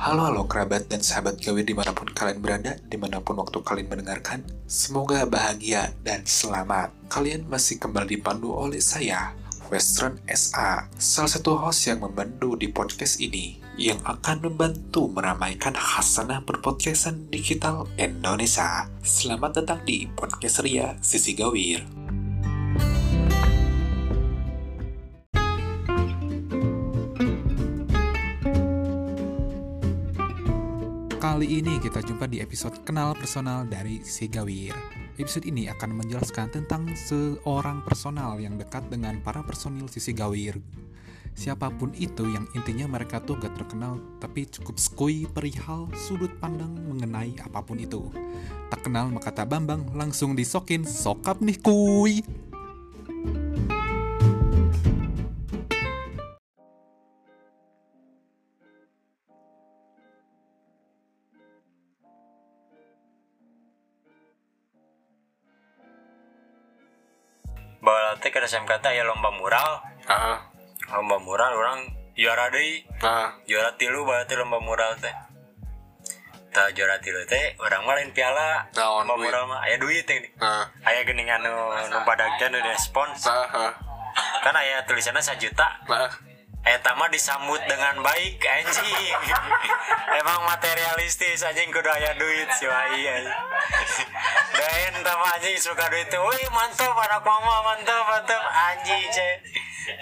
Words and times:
Halo 0.00 0.32
halo 0.32 0.48
kerabat 0.48 0.88
dan 0.88 1.04
sahabat 1.04 1.44
gawe 1.44 1.60
di 1.60 1.76
mana 1.76 1.92
pun 1.92 2.08
kalian 2.08 2.40
berada, 2.40 2.72
di 2.88 2.96
mana 2.96 3.20
pun 3.20 3.36
waktu 3.36 3.60
kalian 3.60 3.84
mendengarkan, 3.84 4.40
semoga 4.64 5.28
bahagia 5.28 5.92
dan 6.00 6.24
selamat. 6.24 6.88
Kalian 7.12 7.44
masih 7.44 7.76
kembali 7.76 8.16
dipandu 8.16 8.48
oleh 8.48 8.80
saya, 8.80 9.36
Western 9.68 10.16
SA, 10.24 10.88
salah 10.96 11.28
satu 11.28 11.52
host 11.52 11.84
yang 11.84 12.00
membantu 12.00 12.56
di 12.56 12.72
podcast 12.72 13.20
ini, 13.20 13.60
yang 13.76 14.00
akan 14.08 14.48
membantu 14.48 15.04
meramaikan 15.12 15.76
hasanah 15.76 16.40
berpodcastan 16.48 17.28
digital 17.28 17.84
Indonesia. 18.00 18.88
Selamat 19.04 19.60
datang 19.60 19.84
di 19.84 20.08
Podcast 20.16 20.64
Ria 20.64 20.96
Sisi 21.04 21.36
Gawir. 21.36 22.09
Ini 31.50 31.82
kita 31.82 31.98
jumpa 31.98 32.30
di 32.30 32.38
episode 32.38 32.78
Kenal 32.86 33.10
Personal 33.18 33.66
dari 33.66 33.98
Si 34.06 34.30
Gawir. 34.30 34.70
Episode 35.18 35.50
ini 35.50 35.66
akan 35.66 35.98
menjelaskan 35.98 36.46
tentang 36.46 36.86
seorang 36.94 37.82
personal 37.82 38.38
yang 38.38 38.54
dekat 38.54 38.86
dengan 38.86 39.18
para 39.18 39.42
personil 39.42 39.90
Sisi 39.90 40.14
Gawir. 40.14 40.62
Siapa 41.34 41.74
pun 41.74 41.90
itu 41.98 42.22
yang 42.30 42.46
intinya 42.54 42.94
mereka 42.94 43.18
tuh 43.18 43.34
gak 43.34 43.58
terkenal 43.58 43.98
tapi 44.22 44.46
cukup 44.46 44.78
skui 44.78 45.26
perihal 45.26 45.90
sudut 45.98 46.30
pandang 46.38 46.70
mengenai 46.86 47.34
apa 47.42 47.66
pun 47.66 47.82
itu. 47.82 48.06
Tak 48.70 48.86
kenal 48.86 49.10
maka 49.10 49.34
tak 49.34 49.50
bambang 49.50 49.90
langsung 49.90 50.38
disokin 50.38 50.86
sokap 50.86 51.42
nih 51.42 51.58
kuy. 51.58 52.22
Ke 68.40 68.48
SMK 68.48 68.80
teh 68.80 68.96
ya 68.96 69.04
lomba 69.04 69.28
mural. 69.36 69.84
Ah, 70.08 70.48
lomba 70.96 71.20
mural 71.20 71.52
orang 71.52 71.92
juara 72.16 72.48
deh. 72.48 72.88
Ah, 73.04 73.36
juara 73.44 73.76
tilu 73.76 74.08
teh 74.24 74.36
lomba 74.40 74.56
mural 74.64 74.96
teh. 74.96 75.12
Tak 76.48 76.72
juara 76.72 76.96
tilu 77.04 77.20
teh 77.28 77.60
orang 77.60 77.84
main 77.84 78.08
piala. 78.16 78.64
Naon 78.72 79.04
lomba 79.04 79.20
duit? 79.20 79.28
mural 79.28 79.44
mah 79.44 79.60
aya 79.68 79.76
duit 79.76 80.08
teh. 80.08 80.24
Ah, 80.40 80.64
aya 80.88 81.04
geuning 81.04 81.28
anu 81.28 81.52
nu 81.92 82.00
nu 82.48 82.58
respons. 82.64 83.28
Ah, 83.28 83.44
ah, 83.52 83.72
kan 84.40 84.56
aya 84.56 84.88
tulisannya 84.88 85.20
sejuta 85.20 85.84
ah. 85.84 86.08
Eta 86.60 86.92
mah 86.92 87.08
disambut 87.08 87.60
dengan 87.64 88.04
baik 88.04 88.36
anjing. 88.36 89.16
Emang 90.20 90.44
materialistis 90.44 91.40
anjing 91.40 91.72
kudu 91.72 91.88
aya 91.88 92.12
duit 92.20 92.48
si 92.52 92.68
Wai 92.68 93.00
anjing 93.00 93.32
Dan 94.52 94.94
sama 95.00 95.26
anjing 95.40 95.56
suka 95.56 95.88
duit 95.88 96.04
tuh. 96.12 96.20
Wih 96.20 96.44
mantap 96.52 96.92
anak 96.92 97.24
mama 97.24 97.64
mantap 97.64 98.04
mantap 98.04 98.42
Anjing 98.44 99.08
cek 99.08 99.36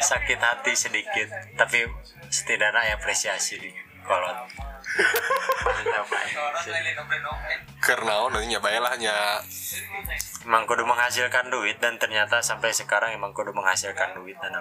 Sakit 0.03 0.43
hati 0.43 0.75
sedikit 0.75 1.31
Tapi 1.55 1.87
setidaknya 2.27 2.91
ya 2.91 2.95
apresiasi 2.99 3.63
di 3.63 3.71
kolot. 4.03 4.37
Karena 7.79 8.15
nanti 8.27 8.47
nyobain 8.51 8.83
lah 8.83 8.95
nya. 8.99 9.15
Emang 10.43 10.67
kudu 10.67 10.83
menghasilkan 10.83 11.55
duit 11.55 11.79
Dan 11.79 12.03
ternyata 12.03 12.43
sampai 12.43 12.75
sekarang 12.75 13.15
emang 13.15 13.31
kudu 13.31 13.55
menghasilkan 13.55 14.19
duit 14.19 14.35
dan 14.43 14.59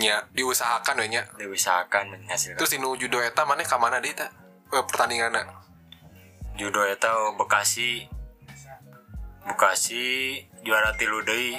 nya 0.00 0.24
diusahakan 0.32 1.04
we 1.04 1.06
nya. 1.12 1.22
Diusahakan 1.36 2.16
menghasilkan 2.16 2.58
Terus 2.60 2.72
inu 2.76 2.96
judo 2.96 3.20
eta 3.20 3.44
mana 3.44 3.60
ka 3.66 3.76
mana 3.76 4.00
deui 4.00 4.16
ta? 4.16 4.30
Eh, 4.72 4.84
pertandinganna. 4.88 5.44
judo 6.56 6.84
eta 6.84 7.12
Bekasi 7.36 8.08
Bekasi 9.48 10.38
juara 10.64 10.92
tilu 10.96 11.24
deui 11.24 11.56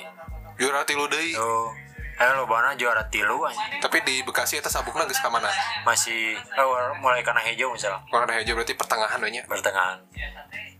Juara 0.58 0.86
tilu 0.86 1.10
deui. 1.10 1.34
tuh 1.34 1.70
ayo 2.14 2.38
lo 2.38 2.46
bana 2.46 2.78
juara 2.78 3.10
tilu 3.10 3.42
anjing. 3.42 3.82
Tapi 3.82 4.06
di 4.06 4.22
Bekasi 4.22 4.62
eta 4.62 4.70
sabukna 4.70 5.10
geus 5.10 5.18
ka 5.18 5.34
mana? 5.34 5.50
masih 5.82 6.38
oh, 6.62 6.78
mulai 7.02 7.26
karena 7.26 7.42
hijau 7.42 7.74
misalnya 7.74 8.06
Warna 8.14 8.38
hijau 8.38 8.54
berarti 8.54 8.78
pertengahan 8.78 9.18
we 9.22 9.30
nya. 9.34 9.42
pertengahan 9.50 9.98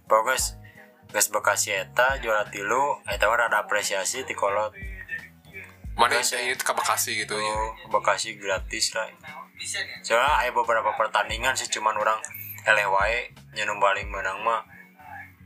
pokoknya 0.06 0.62
gas 1.14 1.30
Bekasi 1.30 1.74
eta 1.74 2.18
juara 2.22 2.46
tilu 2.50 3.02
eta 3.10 3.30
ada 3.30 3.66
apresiasi 3.66 4.26
di 4.26 4.34
kolot 4.34 4.74
Mana 5.94 6.18
Bekasi. 6.18 6.36
ini 6.42 6.56
ke 6.56 6.74
Bekasi 6.74 7.12
gitu 7.16 7.36
ya. 7.38 7.54
oh, 7.54 7.72
Bekasi 7.90 8.36
gratis 8.36 8.94
lah 8.94 9.08
soalnya 10.04 10.44
ada 10.44 10.52
beberapa 10.52 10.92
pertandingan 10.94 11.56
sih 11.56 11.70
cuman 11.70 11.96
orang 11.96 12.20
eleh 12.66 12.84
wae 12.84 13.20
nyenum 13.54 13.78
paling 13.78 14.10
menang 14.10 14.42
mah 14.42 14.66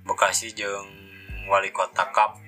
Bekasi 0.01 0.55
jeung 0.55 0.87
wali 1.45 1.69
kota 1.69 2.07
cup 2.09 2.39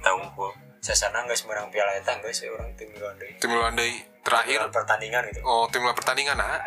tahun 0.00 0.24
ku 0.32 0.48
sesana 0.78 1.26
geus 1.26 1.42
menang 1.44 1.68
piala 1.68 1.92
eta 1.92 2.14
geus 2.20 2.40
ya 2.40 2.52
orang 2.52 2.70
tim 2.76 2.88
miluan 2.88 3.16
deui 3.16 3.34
Tim 3.36 3.50
lawan 3.50 3.74
deui 3.74 3.98
terakhir. 4.20 4.60
Miluan 4.60 4.72
pertandingan 4.72 5.22
gitu 5.32 5.40
Oh, 5.42 5.64
tim 5.68 5.82
pertandingan 5.82 6.38
ah. 6.38 6.60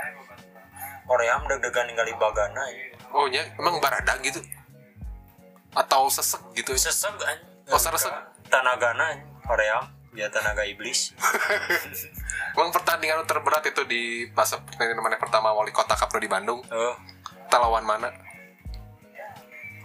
Korea 1.07 1.39
deg-degan 1.39 1.87
ningali 1.87 2.11
bagana 2.19 2.67
ya. 2.67 2.91
Oh 3.15 3.25
nya 3.25 3.39
emang 3.55 3.79
barada 3.79 4.19
gitu. 4.19 4.43
Atau 5.71 6.11
sesek 6.11 6.41
gitu. 6.53 6.75
seseg 6.75 7.13
an 7.23 7.37
Oh, 7.71 7.79
seseg. 7.79 8.11
tanagana 8.51 9.15
an, 9.15 9.17
Korea 9.43 9.79
dia 10.17 10.33
tanaga 10.33 10.65
iblis 10.65 11.13
Emang 12.57 12.73
pertandingan 12.73 13.21
terberat 13.23 13.61
itu 13.63 13.85
di 13.85 14.25
pas 14.33 14.49
pertandingan 14.49 15.05
mana 15.05 15.21
pertama 15.21 15.53
wali 15.53 15.69
kota 15.69 15.93
Kapro 15.93 16.17
di 16.17 16.25
Bandung. 16.25 16.57
oh 16.65 16.95
Kita 17.45 17.61
lawan 17.61 17.85
mana? 17.85 18.09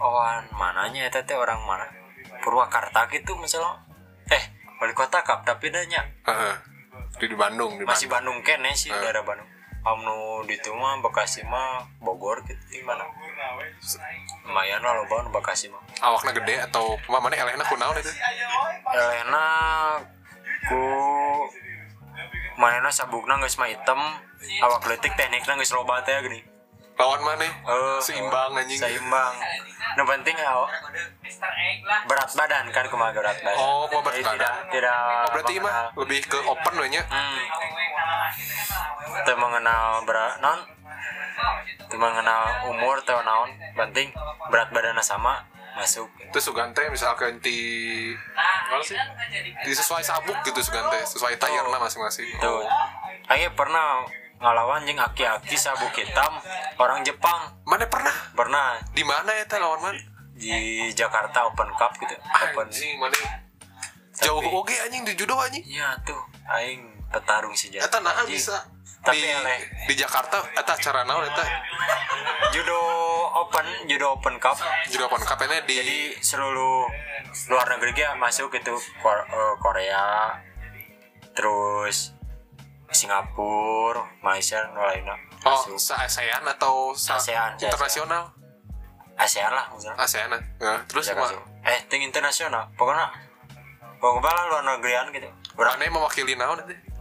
owan 0.01 0.43
mananya 0.51 1.05
eta 1.05 1.23
teh 1.23 1.37
orang 1.37 1.63
mana 1.63 1.85
Purwakarta 2.43 3.07
gitu 3.07 3.37
misalnya 3.39 3.77
eh 4.27 4.43
wali 4.81 4.91
kota 4.91 5.23
kap 5.23 5.45
tapi 5.45 5.71
nanya 5.71 6.03
Heeh. 6.27 6.55
Di, 7.21 7.29
di 7.29 7.37
Bandung, 7.37 7.77
di 7.77 7.85
masih 7.85 8.09
Bandung. 8.09 8.41
Bandung 8.41 8.57
kene 8.65 8.73
sih 8.75 8.91
Eh. 8.91 8.99
daerah 8.99 9.23
Bandung 9.23 9.47
Amnu 9.83 10.43
di 10.43 10.55
mah 10.71 10.99
Bekasi 10.99 11.43
mah 11.43 11.83
Bogor 11.99 12.39
gitu 12.43 12.59
di 12.67 12.79
mana 12.83 13.03
lumayan 14.43 14.79
lah 14.79 14.91
lo 14.95 15.03
bangun 15.07 15.31
Bekasi 15.31 15.71
mah 15.71 15.79
Awakna 15.99 16.31
gede 16.35 16.55
atau 16.63 16.99
mana 17.07 17.31
elehna 17.31 17.63
kunaon 17.63 17.95
itu? 17.95 18.11
Elena 18.91 19.45
ku 20.63 20.81
manena 22.55 22.89
sabukna 22.89 23.39
geus 23.39 23.57
mah 23.57 23.67
hitam 23.67 23.99
awak 24.61 24.85
letik 24.85 25.13
teknikna 25.13 25.55
geus 25.55 25.71
loba 25.71 26.01
teh 26.01 26.15
gini 26.21 26.41
Lawan 26.93 27.25
mana? 27.25 27.41
Eh, 27.41 27.97
Seimbang 27.99 28.53
anjing. 28.53 28.77
seimbang 28.77 29.33
nu 29.93 30.05
penting 30.05 30.37
awak 30.39 30.69
berat 32.05 32.29
badan 32.31 32.69
kan 32.69 32.85
kumaha 32.85 33.09
berat 33.11 33.33
badan 33.35 33.57
Oh, 33.57 33.89
kumaha 33.89 34.05
berat 34.05 34.21
badan. 34.21 34.31
tidak 34.31 34.55
tidak 34.69 34.93
Oh, 35.01 35.29
berarti 35.33 35.53
mah 35.57 35.73
lebih 35.97 36.21
ke 36.23 36.37
open 36.39 36.73
we 36.77 36.87
nya. 36.87 37.01
hmm, 37.01 37.39
teu 39.25 39.35
mengenal 39.35 40.05
berat 40.05 40.37
non 40.37 40.59
teu 41.89 41.97
mengenal 41.97 42.41
umur 42.69 43.01
teu 43.01 43.17
naon 43.19 43.49
penting 43.73 44.13
berat 44.47 44.69
badannya 44.69 45.01
sama 45.01 45.49
masuk 45.73 46.09
Itu 46.17 46.39
sugante 46.41 46.81
misalkan 46.89 47.37
di 47.41 47.57
apa 48.33 48.81
sih? 48.81 48.97
Di 49.65 49.71
sesuai 49.73 50.01
sabuk 50.01 50.37
gitu 50.45 50.59
sugante, 50.61 50.97
sesuai 51.05 51.37
tayarna 51.37 51.77
masing-masing. 51.77 52.29
tuh 52.41 52.61
Oh. 52.61 52.65
Ayo 53.29 53.49
pernah 53.53 54.05
ngelawan 54.41 54.83
jeung 54.83 54.99
aki-aki 54.99 55.55
sabuk 55.55 55.93
hitam 55.95 56.35
orang 56.75 56.99
Jepang 57.07 57.55
Mana 57.63 57.87
pernah? 57.87 58.11
pernah 58.35 58.75
Di 58.91 59.01
mana 59.07 59.31
ya 59.31 59.47
teh 59.47 59.57
lawan 59.61 59.79
mana? 59.79 59.99
di 60.33 60.89
Jakarta 60.97 61.45
Open 61.45 61.69
Cup 61.77 61.93
gitu 62.01 62.17
Open 62.17 62.67
Anjing 62.67 62.97
mana? 62.97 63.15
Jauh 64.13 64.41
oge 64.41 64.77
anjing 64.77 65.05
di 65.05 65.13
judo 65.17 65.37
anjing. 65.37 65.61
iya 65.65 65.93
tuh 66.05 66.17
aing 66.45 66.85
petarung 67.09 67.53
sejati 67.53 67.85
Eta 67.85 68.01
nah 68.01 68.25
bisa 68.25 68.72
Tapi 69.03 69.19
di, 69.19 69.27
eleh. 69.27 69.59
di 69.83 69.93
Jakarta 69.93 70.39
eta 70.55 70.73
acara 70.73 71.03
naon 71.03 71.27
eta? 71.27 71.43
Judo 72.55 72.79
Open 73.35 73.67
judo 73.85 74.15
Open 74.15 74.39
Cup. 74.39 74.55
Judo 74.87 75.11
pon 75.11 75.19
kapenya 75.19 75.59
di 75.67 75.75
jadi 75.75 75.97
seluruh 76.23 76.87
luar 77.51 77.67
negeri 77.75 77.91
ya 77.97 78.15
masuk 78.15 78.55
itu 78.55 78.71
Kor- 79.03 79.27
eh, 79.27 79.53
Korea 79.59 80.31
terus 81.33 82.15
Singapura 82.93 84.05
Malaysia 84.21 84.63
lainnya. 84.71 85.17
Oh 85.43 85.59
se 85.75 85.91
ASEAN 85.91 86.47
atau 86.47 86.95
se 86.95 87.11
ASEAN, 87.11 87.59
internasional? 87.59 88.31
ASEAN. 89.19 89.51
Lah 89.51 89.67
misalnya 89.67 89.99
ASEAN 89.99 90.31
ya 90.61 90.73
terus 90.87 91.11
Ya, 91.11 91.17
kasih. 91.17 91.39
eh 91.67 91.79
ting 91.91 91.99
internasional. 91.99 92.71
Pokoknya 92.79 93.11
pokoknya 93.99 94.41
luar 94.47 94.63
negerian 94.63 95.11
gitu. 95.11 95.27
Yang 95.59 95.91
mewakili 95.91 96.39
naon 96.39 96.63
itu 96.63 96.92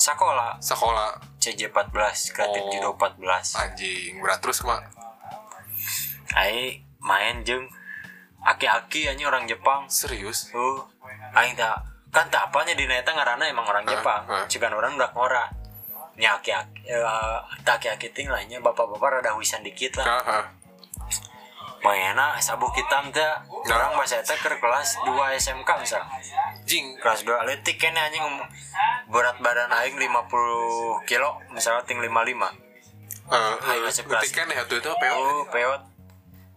sekolah 0.00 0.56
sekolah 0.58 1.12
CJ 1.36 1.68
14 1.68 2.32
kreatif 2.32 2.62
Oh. 2.64 2.70
judo 2.72 2.90
14 2.96 3.20
anjing 3.54 4.16
berat. 4.18 4.40
Terus 4.40 4.64
mah 4.64 4.80
Aing 6.30 6.80
main 7.02 7.42
jeng 7.42 7.66
aki-aki 8.40 9.10
hanya 9.10 9.28
orang 9.28 9.44
Jepang. 9.44 9.84
Serius? 9.90 10.48
Tuh. 10.48 10.86
Aing 11.34 11.52
tak 11.54 11.84
kan 12.10 12.26
tak 12.26 12.50
apanya 12.50 12.74
di 12.74 12.90
neta 12.90 13.14
ngarana 13.14 13.46
emang 13.46 13.66
orang 13.66 13.84
Hah, 13.86 13.92
Jepang. 13.92 14.22
Hah. 14.26 14.44
cikan 14.48 14.72
orang 14.72 14.96
udah 14.96 15.10
ngora. 15.12 15.44
Nya 16.16 16.36
aki 16.36 16.50
aki 16.52 16.90
tak 17.62 17.82
aki 17.86 18.08
ting 18.12 18.28
lainnya 18.28 18.58
bapak-bapak 18.60 19.20
rada 19.20 19.34
wisan 19.36 19.62
dikit 19.62 20.00
lah. 20.00 20.06
Heeh. 20.22 20.44
Mayana 21.80 22.36
sabuk 22.38 22.72
hitam 22.72 23.08
teh 23.08 23.24
orang 23.66 23.96
bahasa 23.96 24.20
eta 24.20 24.36
keur 24.36 24.52
kelas 24.54 25.00
2 25.00 25.16
SMK 25.36 25.68
misal. 25.78 26.02
Jing. 26.62 26.92
Kelas 26.98 27.24
2 27.24 27.48
letik 27.48 27.76
kene 27.76 27.96
anjing 27.96 28.20
berat 29.08 29.40
badan 29.40 29.72
aing 29.72 29.96
50 29.96 30.28
kilo 31.04 31.40
misalnya 31.50 31.82
ting 31.82 31.98
55 31.98 32.12
eh 33.30 33.54
Ayo, 33.64 33.86
masuk 33.86 34.04
kelas. 34.06 34.22
detik 34.22 34.32
kan 34.36 34.46
ya 34.48 34.62
itu 34.62 34.76
peot. 34.92 35.16
Oh 35.16 35.42
peot. 35.48 35.82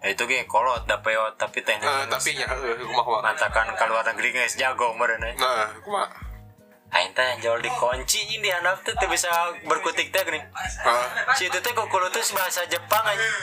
Ya, 0.04 0.12
itu 0.12 0.24
ge 0.26 0.44
kolot 0.44 0.84
da 0.84 1.00
peot 1.00 1.38
tapi 1.38 1.64
teknik 1.64 1.88
Eh, 1.88 2.06
tapi 2.10 2.36
nya 2.36 2.44
eh 2.44 2.76
kumaha 2.76 3.04
kumaha? 3.06 3.22
Matakan 3.24 3.72
ke 3.72 3.84
luar 3.88 4.04
negeri 4.04 4.30
geus 4.34 4.54
jago 4.54 4.92
meureun 4.94 5.24
eh. 5.24 5.34
nah 5.34 5.72
kumaha 5.80 6.12
aing 6.94 7.10
teh 7.18 7.26
jual 7.42 7.58
dikunci 7.58 8.38
di 8.38 8.50
handap 8.54 8.78
teh 8.86 8.94
teu 8.94 9.10
bisa 9.10 9.30
berkutik 9.66 10.14
teh 10.14 10.22
geuning 10.22 10.46
Heeh. 10.46 11.08
si 11.34 11.50
itu 11.50 11.58
teh 11.58 11.74
kukulu 11.74 12.06
tuh 12.14 12.22
bahasa 12.38 12.62
Jepang 12.70 13.02
anjing 13.02 13.34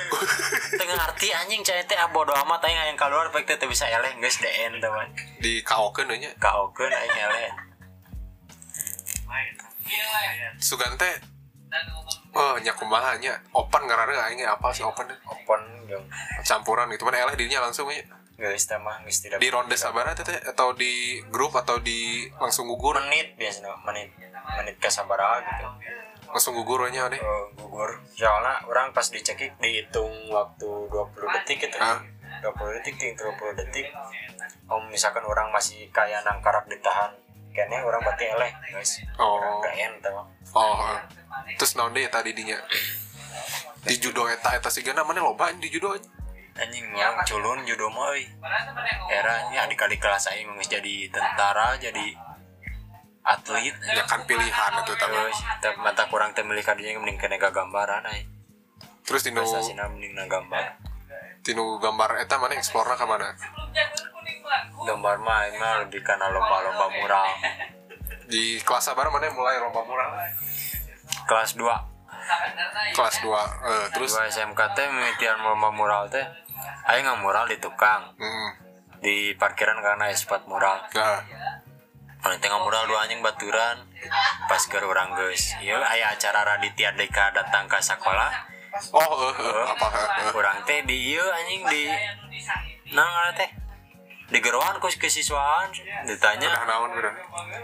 tengah 0.78 0.98
arti 1.10 1.34
anjing 1.34 1.60
cai 1.66 1.82
teh 1.82 1.98
ah 1.98 2.06
bodo 2.14 2.30
amat 2.30 2.62
aing 2.62 2.94
yang 2.94 2.98
keluar 2.98 3.26
pek 3.34 3.42
teh 3.50 3.66
bisa 3.66 3.90
eleh 3.90 4.14
geus 4.22 4.38
DN 4.38 4.78
teman 4.78 5.10
di 5.42 5.58
kaokeun 5.66 6.14
nya 6.14 6.30
kaokeun 6.38 6.94
aing 6.94 7.16
eleh. 7.26 7.50
Sugan 10.62 10.94
teh 10.94 11.18
oh 12.38 12.54
nya 12.62 12.70
kumaha 12.78 13.18
nya? 13.18 13.34
Open 13.50 13.82
ngaranna 13.82 14.30
aing 14.30 14.46
apa 14.46 14.70
sih 14.70 14.86
open 14.86 15.10
open 15.26 15.60
dong 15.90 16.06
campuran 16.46 16.86
gitu 16.94 17.02
mana 17.02 17.26
eleh 17.26 17.34
dirinya 17.34 17.66
langsung 17.66 17.90
nya 17.90 18.19
geus 18.40 18.64
teh 18.64 18.80
mah 18.80 19.04
geus 19.04 19.20
tidak 19.20 19.36
di 19.36 19.52
ronde 19.52 19.76
sabaraha 19.76 20.16
teh 20.16 20.40
atau 20.48 20.72
di 20.72 21.20
grup 21.28 21.52
atau 21.52 21.76
di 21.76 22.24
langsung 22.40 22.64
gugur? 22.72 22.96
Menit 22.96 23.36
biasanya 23.36 23.76
menit. 23.84 24.08
Menit 24.56 24.80
ke 24.80 24.88
sabaraha 24.88 25.44
gitu. 25.44 25.66
Langsung 26.32 26.56
gugur 26.56 26.88
nya 26.88 27.12
deh 27.12 27.20
Eh, 27.20 27.44
gugur. 27.60 28.00
Soalnya 28.16 28.64
orang 28.64 28.96
pas 28.96 29.04
dicekik 29.04 29.60
dihitung 29.60 30.32
waktu 30.32 30.68
20 30.88 31.36
detik 31.36 31.68
gitu. 31.68 31.76
Ah. 31.76 32.00
20 32.40 32.76
detik 32.80 32.96
ting 32.96 33.12
30 33.12 33.60
detik. 33.60 33.92
Om 34.70 34.88
misalkan 34.88 35.26
orang 35.28 35.52
masih 35.52 35.92
kayak 35.92 36.24
nangkarak 36.24 36.64
ditahan 36.64 37.12
kayaknya 37.50 37.82
orang 37.82 38.00
berarti 38.06 38.24
eleh 38.30 38.52
guys. 38.70 39.02
Oh. 39.18 39.36
orang 39.38 39.54
gak 39.62 39.74
ente 39.74 40.10
oh 40.54 40.74
heeh. 40.80 40.98
terus 41.58 41.74
naon 41.74 41.92
deh 41.94 42.06
tadi 42.06 42.30
dinya? 42.32 42.58
Di 43.80 43.96
judo 43.98 44.28
eta 44.30 44.54
eta 44.54 44.70
sigana 44.70 45.02
mana 45.02 45.24
loba 45.24 45.50
di 45.56 45.68
judo 45.72 45.96
anjing 46.60 46.86
yang 46.92 47.16
culun 47.24 47.64
judo 47.64 47.88
euy. 47.88 48.28
era 49.08 49.48
ini 49.48 49.56
adik-adik 49.56 49.96
kelas 49.96 50.28
aing 50.28 50.52
geus 50.60 50.68
jadi 50.68 51.08
tentara 51.08 51.80
jadi 51.80 52.06
atlet 53.24 53.76
ya 53.80 54.04
kan 54.04 54.24
pilihan 54.24 54.72
itu 54.84 54.92
tapi 54.96 55.16
mata 55.80 56.08
kurang 56.08 56.32
teu 56.36 56.44
milih 56.44 56.64
kadinya 56.64 57.00
mending 57.00 57.20
kena 57.20 57.36
gambaran 57.36 58.04
ay 58.08 58.28
terus 59.04 59.24
tinu 59.24 59.44
mending 59.44 60.12
na 60.16 60.24
gambar. 60.28 60.76
tinu 61.40 61.80
gambar 61.80 62.20
eta 62.20 62.36
mana 62.36 62.54
eksplorna 62.56 62.94
ke 62.96 63.06
mana? 63.08 63.32
Gambar 64.80 65.16
mah 65.20 65.40
mah 65.56 65.72
lebih 65.84 66.00
karena 66.04 66.28
lomba-lomba 66.32 66.86
mural. 66.92 67.28
Di 68.28 68.60
kelas 68.60 68.92
sabar 68.92 69.08
mana 69.08 69.32
mulai 69.32 69.56
lomba 69.60 69.80
mural? 69.84 70.10
Kelas 71.26 71.56
2 71.56 71.89
kelas 72.94 73.16
2 73.22 73.30
eh, 73.30 73.86
terus? 73.94 74.10
dua 74.12 74.26
SMK 74.28 74.60
teh 74.74 74.86
mimitian 74.90 75.40
lomba 75.42 75.70
mural 75.70 76.06
teh 76.10 76.24
aing 76.90 77.06
nggak 77.06 77.20
mural 77.22 77.44
di 77.48 77.56
tukang. 77.56 78.12
Hmm, 78.18 78.50
di 79.00 79.32
parkiran 79.36 79.80
karena 79.80 80.12
spot 80.12 80.44
mural. 80.50 80.84
Nah 80.92 81.22
Mana 82.20 82.36
tengah 82.36 82.60
mural 82.60 82.84
dua 82.84 83.08
anjing 83.08 83.24
baturan 83.24 83.80
pas 84.44 84.60
ke 84.68 84.76
orang 84.76 85.16
geus. 85.16 85.56
Iya 85.64 85.80
aya 85.80 86.12
acara 86.12 86.44
Raditya 86.44 86.92
Deka 86.92 87.32
datang 87.32 87.64
ke 87.64 87.80
sekolah. 87.80 88.28
Oh 88.92 89.32
eh, 89.32 89.34
eh, 89.40 89.64
apa 89.64 89.86
eh, 89.88 90.28
eh. 90.28 90.32
orang 90.36 90.60
teh 90.68 90.84
di 90.84 91.16
ieu 91.16 91.24
anjing 91.24 91.64
di 91.64 91.82
nang 92.92 93.08
teh 93.32 93.48
di 94.30 94.38
geroan 94.38 94.78
ku 94.78 94.86
kesiswaan 94.86 95.68
udah 95.74 96.06
ditanya. 96.06 96.48
Naon 96.64 96.94
udah 96.94 97.14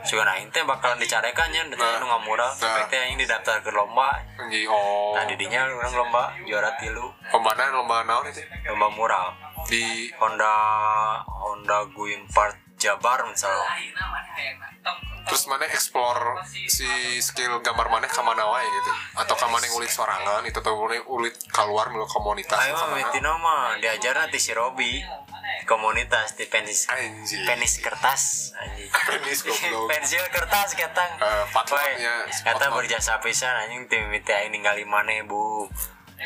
sugan 0.02 0.26
aing 0.26 0.50
teh 0.50 0.66
bakalan 0.66 0.98
dicarekan 0.98 1.48
nya 1.54 1.62
ditanya 1.66 2.02
nu 2.02 2.10
ngamural 2.10 2.50
Nah. 2.50 2.58
sampai 2.58 2.90
teh 2.90 2.98
aing 3.06 3.18
didaftar 3.18 3.62
ke 3.62 3.70
lomba. 3.70 4.18
Anji, 4.34 4.66
oh. 4.66 5.14
Nah 5.14 5.22
didinya 5.30 5.62
orang 5.70 5.94
lomba 5.94 6.34
juara 6.42 6.74
tilu. 6.82 7.06
Pembanan 7.30 7.70
lomba 7.70 8.02
naon 8.02 8.26
itu? 8.26 8.42
Lomba 8.66 8.90
mural. 8.90 9.30
Di 9.70 10.10
Honda 10.18 10.54
Honda 11.26 11.86
Guin 11.90 12.26
Part 12.30 12.65
Jabar 12.76 13.24
misalnya. 13.24 13.66
Terus 15.26 15.42
mana 15.50 15.66
explore 15.66 16.38
si 16.66 16.86
skill 17.18 17.58
gambar 17.58 17.90
mana 17.90 18.06
ke 18.06 18.20
mana 18.20 18.46
wae 18.46 18.62
gitu? 18.62 18.92
Atau 19.18 19.34
ke 19.34 19.46
mana 19.48 19.66
ngulit 19.66 19.90
sorangan 19.90 20.44
itu 20.44 20.54
atau 20.56 20.78
mana 20.78 21.02
ulit 21.08 21.34
keluar 21.50 21.90
melalui 21.90 22.06
komunitas 22.06 22.54
Ayo 22.56 22.78
mah 22.78 22.94
miti 22.94 23.18
nama 23.18 23.74
diajar 23.76 24.14
nanti 24.16 24.38
si 24.38 24.54
Robi. 24.54 25.02
Komunitas 25.66 26.38
di 26.38 26.46
penis 26.46 26.86
Anjing. 26.86 27.42
penis 27.42 27.82
kertas 27.82 28.54
anjing. 28.54 28.86
Penis 29.08 29.42
goblok. 29.42 29.90
Pensil 29.90 30.22
kertas 30.30 30.78
katang 30.78 31.10
Eh, 31.16 31.26
Woi, 31.42 31.50
patwatnya, 31.50 32.14
kata 32.22 32.54
patwat. 32.70 32.78
berjasa 32.78 33.18
pisan 33.18 33.50
anjing 33.56 33.82
tim 33.90 34.06
miti 34.06 34.30
aing 34.30 34.54
ningali 34.54 34.86
mana 34.86 35.10
bu? 35.26 35.66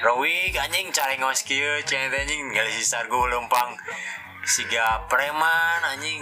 Rowi 0.05 0.53
anjing 0.53 0.93
cari 0.93 1.17
ngos 1.17 1.41
kieu 1.43 1.81
cenah 1.83 2.13
anjing 2.13 2.53
ningali 2.53 2.69
si 2.71 2.85
sargo 2.85 3.25
lempang 3.25 3.81
siga 4.45 5.05
preman 5.07 5.81
anjing. 5.85 6.21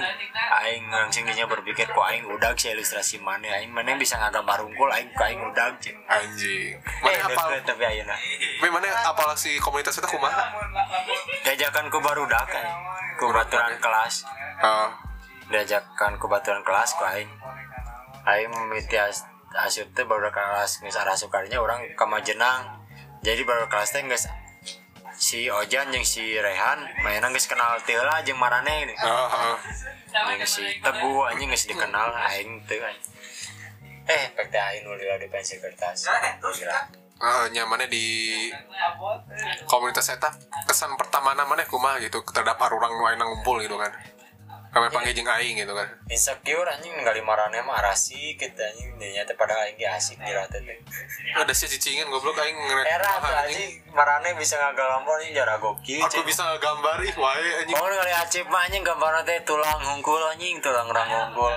Aing 0.49 0.91
langsung 0.91 1.25
dinya 1.27 1.47
berpikir 1.47 1.87
kok 1.89 2.07
aing 2.09 2.27
udag 2.27 2.59
si 2.59 2.73
ilustrasi 2.73 3.23
mana 3.23 3.47
aing 3.61 3.71
mana 3.71 3.95
bisa 3.95 4.19
ngagambar 4.19 4.63
unggul 4.65 4.91
aing 4.91 5.11
ku 5.15 5.23
aing 5.23 5.41
udag 5.43 5.79
cing 5.79 5.97
anjing. 6.11 6.75
Eh 6.79 7.19
mana 7.19 7.31
apal 7.31 7.47
deket 7.55 7.65
tapi 7.75 7.83
ayeuna 7.87 8.17
Tapi 8.17 8.69
mana 8.75 8.89
apal 9.07 9.31
si 9.39 9.57
komunitas 9.63 9.99
itu 9.99 10.09
kumaha? 10.11 10.51
Diajakan 11.47 11.89
ku 11.89 11.99
barudak 12.03 12.47
kan 12.51 12.67
ku 13.17 13.31
baturan 13.31 13.75
kelas. 13.79 14.27
Eh, 14.59 14.89
diajakan 15.49 16.19
ke 16.19 16.27
baturan 16.27 16.63
kelas 16.67 16.91
ku 16.99 17.05
aing. 17.07 17.31
Aing 18.29 18.51
mimiti 18.53 18.99
as 18.99 19.25
asup 19.57 19.89
teh 19.97 20.05
baru 20.05 20.29
kelas 20.29 20.85
geus 20.85 20.99
arasup 21.01 21.33
kadinya 21.33 21.65
orang 21.65 21.81
ka 21.97 22.05
Majenang 22.05 22.85
jadi 23.25 23.43
baru 23.49 23.67
kelas 23.73 23.97
teh 23.97 24.05
geus 24.05 24.29
si 25.19 25.51
Ojan 25.51 25.91
jeung 25.91 26.07
si 26.07 26.39
Rehan 26.39 26.79
mainan 27.03 27.35
geus 27.35 27.51
kenal 27.51 27.75
teu 27.83 27.99
lah 27.99 28.23
jeung 28.23 28.39
marane 28.39 28.87
ini 28.87 28.95
eh, 28.95 29.27
eh. 29.27 29.57
jeung 30.15 30.47
si 30.47 30.63
Teguh 30.79 31.27
anjing 31.27 31.51
geus 31.51 31.67
dikenal 31.67 32.15
aing 32.15 32.63
anjing. 32.63 32.97
eh 34.07 34.25
pek 34.33 34.47
teh 34.49 34.63
aing 34.63 34.87
nu 34.87 34.95
lila 34.95 35.19
di 35.19 35.27
pensil 35.27 35.59
kertas 35.59 36.07
Gila. 36.39 36.79
Eh, 37.19 37.45
nyamannya 37.51 37.91
di 37.91 38.07
komunitas 39.67 40.07
eta 40.15 40.31
kesan 40.71 40.95
pertama 40.95 41.35
mana 41.35 41.67
kumaha 41.67 41.99
gitu 41.99 42.23
terdapat 42.31 42.71
orang 42.71 42.95
ayeuna 42.95 43.27
ngumpul 43.27 43.59
gitu 43.59 43.75
kan 43.75 43.91
kami 44.69 44.87
panggil 44.93 45.17
jeung 45.17 45.29
aing 45.29 45.65
gitu 45.65 45.73
kan 45.73 45.89
insecure 46.13 46.69
anjing 46.69 46.93
ninggali 46.93 47.25
marane 47.25 47.59
mah 47.65 47.81
arasi 47.81 48.37
kita 48.37 48.61
anjing 48.61 49.01
dinya 49.01 49.25
teh 49.25 49.33
pada 49.33 49.57
aing 49.65 49.81
ge 49.81 49.89
asik 49.89 50.21
di 50.21 50.33
rata 50.33 50.61
teh 50.61 50.79
ada 51.33 51.53
sih 51.57 51.69
cicingan 51.73 52.13
goblok 52.13 52.37
aing 52.37 52.53
ngeret 52.53 52.85
era 52.85 53.13
anjing 53.49 53.81
marane 53.97 54.37
bisa 54.37 54.61
ngagalambar 54.61 55.25
anjing 55.25 55.33
jara 55.33 55.57
gokil 55.57 56.05
aku 56.05 56.21
bisa 56.29 56.45
gambar 56.61 57.01
ih 57.05 57.15
wae 57.17 57.49
anjing 57.65 57.77
Oh, 57.79 57.87
kali 57.87 58.13
acip 58.13 58.45
mah 58.51 58.67
anjing 58.67 58.83
gambarna 58.85 59.23
teh 59.23 59.39
tulang 59.47 59.81
hungkul 59.81 60.19
anjing, 60.35 60.59
tulang 60.59 60.91
rang 60.91 61.09
hungkul. 61.09 61.55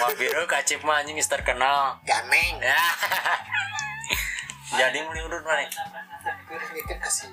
Mah 0.00 0.10
biru 0.16 0.48
kacip 0.48 0.80
mah 0.80 1.04
anjing 1.04 1.20
geus 1.20 1.28
terkenal. 1.28 2.00
ganeng 2.08 2.56
Ya. 2.64 2.82
Jadi 4.80 4.98
muli 5.06 5.20
urut 5.22 5.44
mana? 5.44 5.68
nitip 6.74 6.98
kasih 6.98 7.30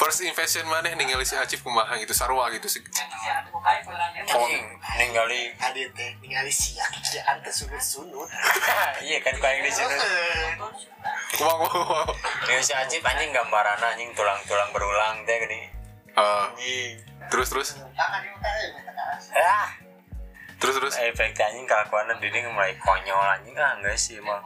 first 0.00 0.24
impression 0.24 0.64
mana 0.64 0.88
ningali 0.90 1.22
si 1.22 1.36
Acif 1.36 1.60
kumaha 1.60 1.92
gitu 1.96 2.10
sarua 2.10 2.48
gitu 2.48 2.64
sih 2.66 2.80
Anjing 2.80 4.64
ningali. 4.96 5.52
tadi 5.54 5.84
teh 5.92 6.10
ningali 6.18 6.48
siang 6.48 6.88
kerjaan 6.90 7.36
teh 7.38 7.52
sunut 7.52 7.76
sunut 7.78 8.28
Iya 9.04 9.20
kan 9.20 9.36
kau 9.36 9.44
yang 9.44 9.60
di 9.60 9.68
sini. 9.68 9.96
kumaha 11.30 11.56
kumaha 11.60 12.00
Dia 12.46 12.60
si 12.60 12.72
Acip 12.72 13.02
anjing 13.02 13.28
gambaran 13.28 13.76
anjing 13.78 14.08
tulang-tulang 14.12 14.72
berulang 14.72 15.20
teh 15.22 15.36
gini. 15.38 15.60
Eh, 16.10 16.16
Anjing. 16.16 16.96
terus 17.28 17.48
terus 17.48 17.68
Ah, 19.30 19.68
terus 20.56 20.74
terus 20.74 20.94
efek 20.98 21.36
anjing 21.36 21.64
kelakuannya 21.64 22.16
Didi 22.18 22.40
mulai 22.46 22.72
konyol 22.76 23.20
anjing 23.20 23.54
ah 23.54 23.76
enggak 23.76 23.94
sih 23.94 24.16
emang. 24.16 24.40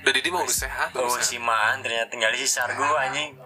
udah 0.00 0.12
Didi 0.12 0.28
mah 0.28 0.40
udah 0.40 0.56
sehat 0.58 0.92
Oh 0.94 1.16
si 1.18 1.36
Maan 1.36 1.80
ternyata 1.80 2.08
tinggal 2.08 2.32
si 2.32 2.44
Sargo 2.46 2.84
anjing. 2.94 3.36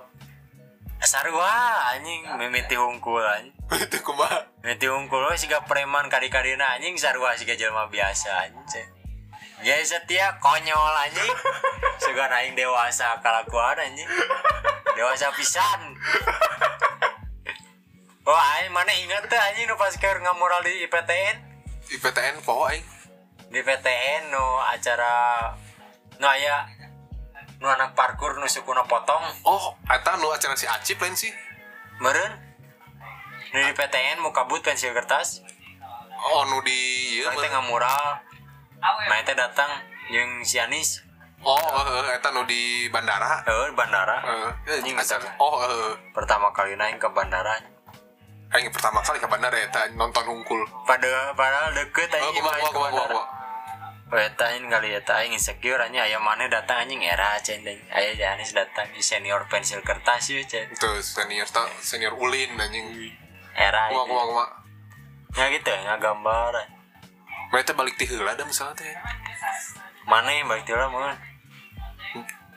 Sarwa 1.05 1.53
anjing 1.93 2.25
mimiti 2.41 2.81
hungkul 2.81 3.21
anjing. 3.21 3.53
itu 3.77 3.99
kumaha 4.01 4.49
Nanti 4.65 4.89
unggul 4.89 5.29
we 5.29 5.37
siga 5.37 5.61
preman 5.69 6.09
kari-karina 6.09 6.81
anjing 6.81 6.97
sarua 6.97 7.37
siga 7.37 7.53
jelma 7.53 7.93
biasa 7.93 8.49
anjing. 8.49 8.89
Ya 9.61 9.77
setia 9.85 10.41
konyol 10.41 10.97
anjing. 11.05 11.33
Sugan 12.01 12.33
aing 12.33 12.57
dewasa 12.57 13.21
kalakuan 13.21 13.77
anjing. 13.77 14.09
Dewasa 14.97 15.29
pisan. 15.37 15.81
Oh 18.25 18.41
aing 18.57 18.73
mana 18.73 18.97
inget 18.97 19.29
tuh 19.29 19.37
anjing 19.37 19.69
nu 19.69 19.77
pas 19.77 19.93
keur 20.01 20.17
ngamural 20.25 20.65
di 20.65 20.89
IPTN. 20.89 21.37
IPTN 22.01 22.41
poho 22.41 22.73
aing 22.73 22.85
Di 23.53 23.61
PTN 23.61 24.33
no 24.33 24.59
acara 24.65 25.53
nu 26.17 26.27
aya 26.27 26.65
nu 27.65 27.73
anak 27.73 27.97
parkur 27.97 28.37
nu 28.37 28.45
sukuna 28.45 28.85
potong. 28.85 29.25
Oh 29.49 29.73
eta 29.89 30.21
nu 30.21 30.29
acara 30.29 30.53
si 30.53 30.69
Acip 30.69 31.01
lain 31.01 31.17
sih? 31.17 31.33
Meren 31.97 32.37
nu 33.57 33.65
di 33.65 33.73
PTN 33.73 34.21
mau 34.21 34.37
kabut 34.37 34.61
pensil 34.61 34.93
kertas. 34.93 35.41
Oh 36.29 36.45
nu 36.45 36.61
di 36.61 37.25
Orang 37.25 37.41
teh 37.41 37.49
ngamural 37.49 38.05
nah 38.85 39.17
itu 39.17 39.33
datang 39.33 39.81
yang 40.13 40.45
si 40.45 40.61
Anis. 40.61 41.01
Oh 41.41 41.57
heeh 41.57 42.21
eta 42.21 42.37
nu 42.37 42.45
di 42.45 42.93
bandara? 42.93 43.41
Eh 43.49 43.73
di 43.73 43.75
bandara 43.77 44.21
Heeh, 44.61 44.93
acara. 44.93 45.29
oh 45.41 45.57
heeh 45.65 45.93
pertama 46.13 46.53
kali 46.53 46.77
naik 46.77 47.01
ke 47.01 47.09
bandara. 47.17 47.57
Aing 48.53 48.69
pertama 48.69 49.01
kali 49.01 49.17
ke 49.17 49.29
bandara 49.29 49.57
eta 49.57 49.89
nonton 49.97 50.21
hungkul 50.29 50.69
pada 50.85 51.33
padahal 51.33 51.73
deket 51.73 52.13
oh 52.13 52.29
kumaha 52.29 52.61
kumaha 52.61 52.93
kumaha 52.93 53.09
kumaha 53.09 53.44
Oh, 54.15 54.21
eta 54.21 54.47
aing 54.47 54.71
kali 54.71 54.95
eta 54.95 55.19
aing 55.19 55.35
insecure 55.35 55.83
anya 55.83 56.07
aya 56.07 56.23
mana 56.23 56.47
datang 56.47 56.87
anjing 56.87 57.03
era 57.03 57.35
cen 57.37 57.61
deui. 57.61 57.83
Aya 57.91 58.15
Janis 58.15 58.55
datang 58.55 58.87
di 58.89 59.03
senior 59.03 59.43
pensil 59.45 59.83
kertas 59.83 60.31
yeuh 60.31 60.47
cen. 60.47 60.71
itu 60.71 60.87
senior 61.03 61.43
ta 61.45 61.67
senior 61.83 62.15
ulin 62.15 62.55
anjing 62.55 62.87
Era 63.53 63.91
kumaha 63.91 64.07
kumaha 64.07 64.25
kumaha 64.25 64.49
Ya 65.35 65.51
gitu 65.51 65.67
ngagambar. 65.67 66.55
mereka 67.51 67.75
balik 67.75 67.95
ti 67.97 68.07
heula 68.07 68.33
da 68.33 68.47
misalnya 68.47 68.79
teh 68.79 68.95
Mana 70.05 70.31
yang 70.31 70.47
baik 70.47 70.63
tira 70.63 70.87
mun. 70.87 71.11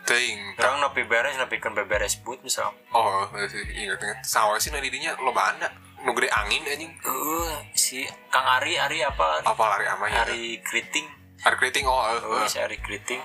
teuing 0.04 0.40
Orang 0.56 0.78
nepi 0.80 1.04
beres 1.04 1.36
nepi 1.36 1.58
kan 1.58 1.74
beberes 1.74 2.22
but 2.22 2.38
misal. 2.40 2.70
oh 2.92 3.26
ingat 3.74 3.98
ingat 3.98 4.20
sawa 4.22 4.56
sih 4.56 4.70
na 4.70 4.78
didinya 4.78 5.18
lo 5.18 5.34
banda 5.34 5.74
nu 6.00 6.14
gede 6.14 6.30
angin 6.30 6.62
anjing 6.64 6.94
Uh, 7.02 7.50
si 7.74 8.06
Kang 8.30 8.46
Ari 8.56 8.78
Ari 8.78 9.02
apa? 9.02 9.42
apa 9.42 9.64
lari 9.68 9.90
ama 9.90 10.06
ya 10.06 10.22
Ari 10.22 10.62
Kriting. 10.62 11.17
Hari 11.39 11.56
keriting 11.58 11.86
oh 11.86 11.94
Oh, 11.94 12.06
heeh. 12.38 12.48
si 12.48 12.58
Ari 12.58 12.77
Kriting. 12.77 13.22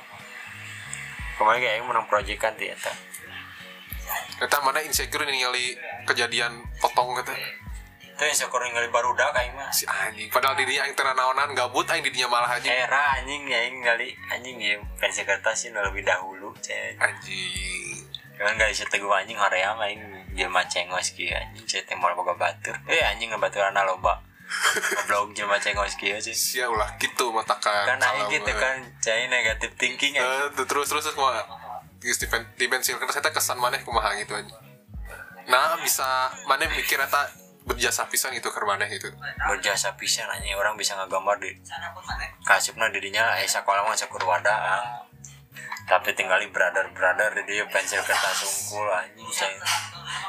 Kemarin 1.35 1.59
kayak 1.59 1.83
menang 1.83 2.07
proyekan 2.07 2.55
ti 2.55 2.69
eta. 2.69 2.93
Eta 4.39 4.57
mana 4.61 4.81
insecure 4.81 5.23
ningali 5.23 5.75
kejadian 6.05 6.51
potong 6.77 7.15
kata 7.15 7.33
Itu 8.03 8.21
yang 8.21 8.37
sekurang 8.37 8.71
ngali 8.71 8.91
barudak 8.91 9.33
aing 9.33 9.55
mah. 9.55 9.73
si 9.73 9.83
anjing 9.83 10.29
padahal 10.29 10.53
dirinya 10.53 10.85
yang 10.85 10.93
tena 10.93 11.11
naonan 11.13 11.57
gabut 11.57 11.89
aing 11.89 12.05
dirinya 12.05 12.29
malah 12.29 12.51
anjing 12.53 12.69
Era 12.69 13.17
anjing 13.17 13.43
ya 13.47 13.59
aing 13.59 13.81
kali 13.81 14.13
anjing 14.29 14.57
ya 14.59 14.77
pensil 14.95 15.25
kertas 15.25 15.57
sih 15.59 15.71
lebih 15.73 16.05
dahulu 16.05 16.53
cen. 16.61 16.93
anjing 17.01 18.05
kan 18.37 18.53
gak 18.53 18.69
bisa 18.69 18.85
teguh 18.87 19.09
anjing 19.09 19.35
hoream 19.35 19.79
aing 19.81 20.03
jelema 20.35 20.61
cengos 20.67 21.17
kieu 21.17 21.33
anjing 21.33 21.65
saya 21.65 21.83
teh 21.83 21.97
moal 21.97 22.13
boga 22.13 22.37
batur 22.37 22.77
eh 22.85 23.01
anjing 23.01 23.33
ngebaturan 23.33 23.73
loba 23.75 24.21
goblok 24.73 25.37
jelema 25.37 25.57
cengos 25.61 25.97
kieu 25.97 26.19
sih 26.21 26.35
sia 26.35 26.69
ulah 26.69 26.97
gitu 26.97 27.33
matakan 27.33 27.85
kan 27.85 28.01
aing 28.01 28.29
gitu 28.31 28.53
kan 28.57 28.77
cai 29.01 29.29
negatif 29.29 29.71
thinking 29.77 30.17
ya. 30.17 30.23
Eh, 30.23 30.49
terus 30.55 30.89
terus 30.89 31.05
terus 31.05 31.17
kumaha 31.17 31.43
Geus 32.03 32.19
di, 32.19 32.27
pen, 32.27 32.43
di 32.59 32.67
pensil 32.67 32.99
kertas 32.99 33.23
eta 33.23 33.31
kesan 33.31 33.63
maneh 33.63 33.79
kumaha 33.87 34.11
gitu 34.19 34.35
aja. 34.35 34.59
Nah 35.47 35.79
bisa 35.79 36.35
maneh 36.51 36.67
mikir 36.75 36.99
eta 36.99 37.31
berjasa 37.63 38.11
pisan 38.11 38.35
gitu 38.35 38.51
ke 38.51 38.59
maneh 38.67 38.91
gitu. 38.91 39.07
Berjasa 39.47 39.95
pisan 39.95 40.27
anjing 40.27 40.59
orang 40.59 40.75
bisa 40.75 40.99
ngagambar 40.99 41.39
di 41.39 41.55
kasupna 42.43 42.91
dirinya 42.91 43.39
eh 43.39 43.47
sekolah 43.47 43.87
mah 43.87 43.95
sakur 43.95 44.19
wadah 44.27 44.83
tapi 45.87 46.15
tinggali 46.15 46.51
brother 46.51 46.91
brother 46.91 47.31
di 47.39 47.55
dia 47.55 47.67
pensil 47.71 48.03
kertas 48.03 48.51
unggul 48.51 48.91
anjing 48.91 49.31
saya. 49.31 49.63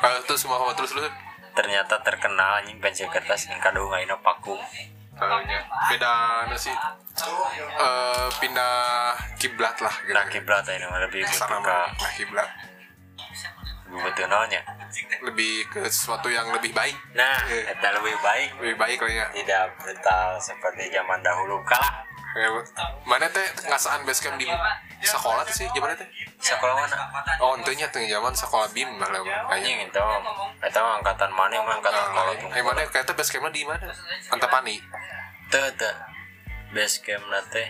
Eh, 0.05 0.21
terus 0.29 0.45
kumaha 0.45 0.77
terus 0.77 0.93
terus 0.93 1.09
ternyata 1.53 2.01
terkenal 2.01 2.62
anjing 2.62 2.81
pensil 2.81 3.07
kertas 3.10 3.50
yang 3.50 3.62
kado 3.62 3.86
ngaina 3.89 4.17
pakum 4.22 4.57
Kayaknya 5.13 5.60
beda 5.93 6.13
nasi 6.50 6.74
eh 6.74 8.27
pindah 8.41 9.13
kiblat 9.38 9.77
lah 9.77 9.93
gitu. 10.01 10.17
nah 10.17 10.25
kiblat 10.25 10.65
ini 10.74 10.86
lebih 10.89 11.22
ka 11.29 11.62
nah, 11.62 12.12
kiblat. 12.17 12.50
Butuh 13.93 14.25
naonnya 14.25 14.65
lebih 15.22 15.69
ke 15.69 15.86
sesuatu 15.86 16.25
yang 16.33 16.50
lebih 16.50 16.74
baik. 16.74 16.98
Nah, 17.13 17.45
itu 17.45 17.88
lebih 18.01 18.17
baik. 18.25 18.50
Lebih 18.57 18.75
baik 18.81 18.98
kayaknya 18.98 19.25
tidak 19.38 19.65
brutal 19.77 20.41
seperti 20.41 20.89
zaman 20.89 21.22
dahulu 21.22 21.62
kala. 21.62 22.01
Ya, 22.33 22.49
mana 23.05 23.29
teh 23.29 23.45
ngasaan 23.69 24.01
base 24.03 24.25
camp 24.25 24.41
di 24.41 24.49
sekolah 24.99 25.45
tuh 25.45 25.53
sih 25.53 25.67
gimana 25.69 25.93
teh 25.93 26.09
Sekolah 26.41 26.73
mana? 26.73 26.97
oh 27.37 27.53
tentunya 27.61 27.85
tuh 27.87 28.01
zaman 28.01 28.33
sekolah 28.33 28.67
bim 28.73 28.89
lah 28.97 29.05
lah 29.07 29.21
kayaknya 29.21 29.53
Anjing 29.53 29.77
itu, 29.85 30.05
itu 30.65 30.79
angkatan 30.81 31.29
mana 31.29 31.53
yang 31.53 31.67
angkatan 31.69 32.01
Nah, 32.09 32.33
tuh? 32.33 32.49
eh 32.49 32.63
mana 32.65 32.81
kayaknya 32.89 33.13
base 33.13 33.29
campnya 33.29 33.53
di 33.53 33.61
mana 33.61 33.85
Antapani 34.33 34.81
Tuh 35.47 35.69
tuh, 35.77 35.95
base 36.73 36.97
camp 36.99 37.21
nate. 37.29 37.69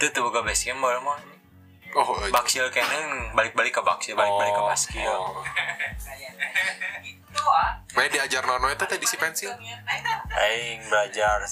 Tuh 0.00 0.08
tuh 0.08 0.24
buka 0.24 0.40
base 0.40 0.64
camp 0.64 0.80
baru 0.80 1.04
mah. 1.04 1.20
oh 1.92 2.16
iya. 2.24 2.32
Baksil 2.32 2.64
kenen 2.72 3.36
balik-balik 3.36 3.76
ke 3.76 3.82
baksil, 3.84 4.16
balik-balik 4.16 4.56
ke 4.56 4.62
baskil. 4.64 5.04
oh. 5.04 5.44
Mana 7.92 8.08
diajar 8.08 8.42
nono 8.42 8.70
itu 8.70 8.84
tadi 8.84 9.04
si 9.04 9.16
pensil 9.16 9.50
Aing 10.32 10.80
belajar 10.88 11.42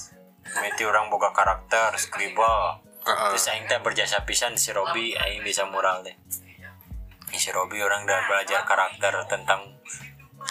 miti 0.57 0.83
orang 0.85 1.09
boga 1.09 1.31
karakter, 1.31 1.93
scribble. 1.97 2.81
Heeh. 3.05 3.31
Terus 3.33 3.47
aing 3.49 3.65
teh 3.65 3.81
berjasa 3.81 4.25
pisan 4.25 4.57
di 4.57 4.61
si 4.61 4.71
Robi, 4.73 5.13
aing 5.13 5.41
bisa 5.41 5.65
mural 5.65 6.01
deh. 6.03 6.17
Si 7.31 7.53
Robi 7.53 7.81
orang 7.81 8.05
udah 8.05 8.21
belajar 8.27 8.65
karakter 8.65 9.15
tentang 9.29 9.61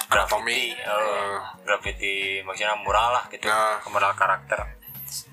graffiti, 0.07 0.77
oh, 0.87 1.41
graffiti 1.65 2.39
maksudnya 2.45 2.77
mural 2.79 3.17
lah 3.17 3.25
gitu, 3.27 3.49
Nah. 3.49 3.81
mural 3.89 4.13
karakter. 4.13 4.57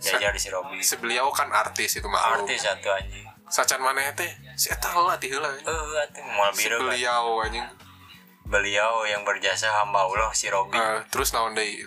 Diajar 0.01 0.31
di 0.31 0.41
si 0.41 0.49
Robi. 0.49 0.79
si 0.81 0.95
beliau 0.97 1.29
kan 1.31 1.51
artis 1.51 1.99
itu 1.99 2.07
mah 2.07 2.39
Artis 2.39 2.63
satu 2.63 2.89
anjing. 2.91 3.27
sacan 3.45 3.83
mana 3.83 4.09
teh 4.15 4.31
si 4.57 4.73
eta 4.73 4.89
lah 4.95 5.15
ti 5.21 5.29
heula 5.29 5.47
atuh 5.47 6.25
mual 6.33 6.51
si 6.55 6.65
biru 6.65 6.81
kan. 6.81 6.87
beliau 6.91 7.25
anjing 7.45 7.67
Beliau 8.45 9.03
yang 9.09 9.25
berjasa 9.25 9.73
hamba 9.73 10.05
Allah 10.05 10.29
si 10.33 10.47
Robi. 10.53 10.77
Eh, 10.77 11.01
terus 11.11 11.33
naon 11.33 11.57
deui 11.57 11.81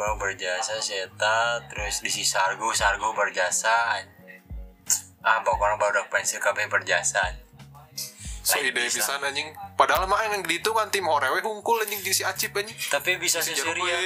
gitu. 0.00 0.08
Kalau 0.08 0.16
berjasa 0.16 0.80
si 0.80 0.96
Eta, 0.96 1.60
terus 1.68 2.00
di 2.00 2.08
si 2.08 2.24
Sargu, 2.24 2.72
Sargu 2.72 3.12
berjasa. 3.12 4.00
Ah, 5.20 5.44
pokoknya 5.44 5.76
baru 5.76 6.08
pensil 6.08 6.40
kabeh 6.40 6.64
berjasa. 6.72 7.20
so 8.40 8.56
Lain 8.56 8.72
ide 8.72 8.88
bisa. 8.88 9.20
anjing 9.20 9.52
padahal 9.76 10.08
mah 10.08 10.24
yang 10.24 10.40
di 10.40 10.64
itu 10.64 10.72
kan 10.72 10.88
tim 10.88 11.04
horewe 11.04 11.44
hungkul 11.44 11.76
anjing 11.84 12.00
di 12.00 12.08
si 12.08 12.24
Acip 12.24 12.56
anjing 12.56 12.72
Tapi 12.88 13.20
bisa 13.20 13.44
seserian. 13.44 14.00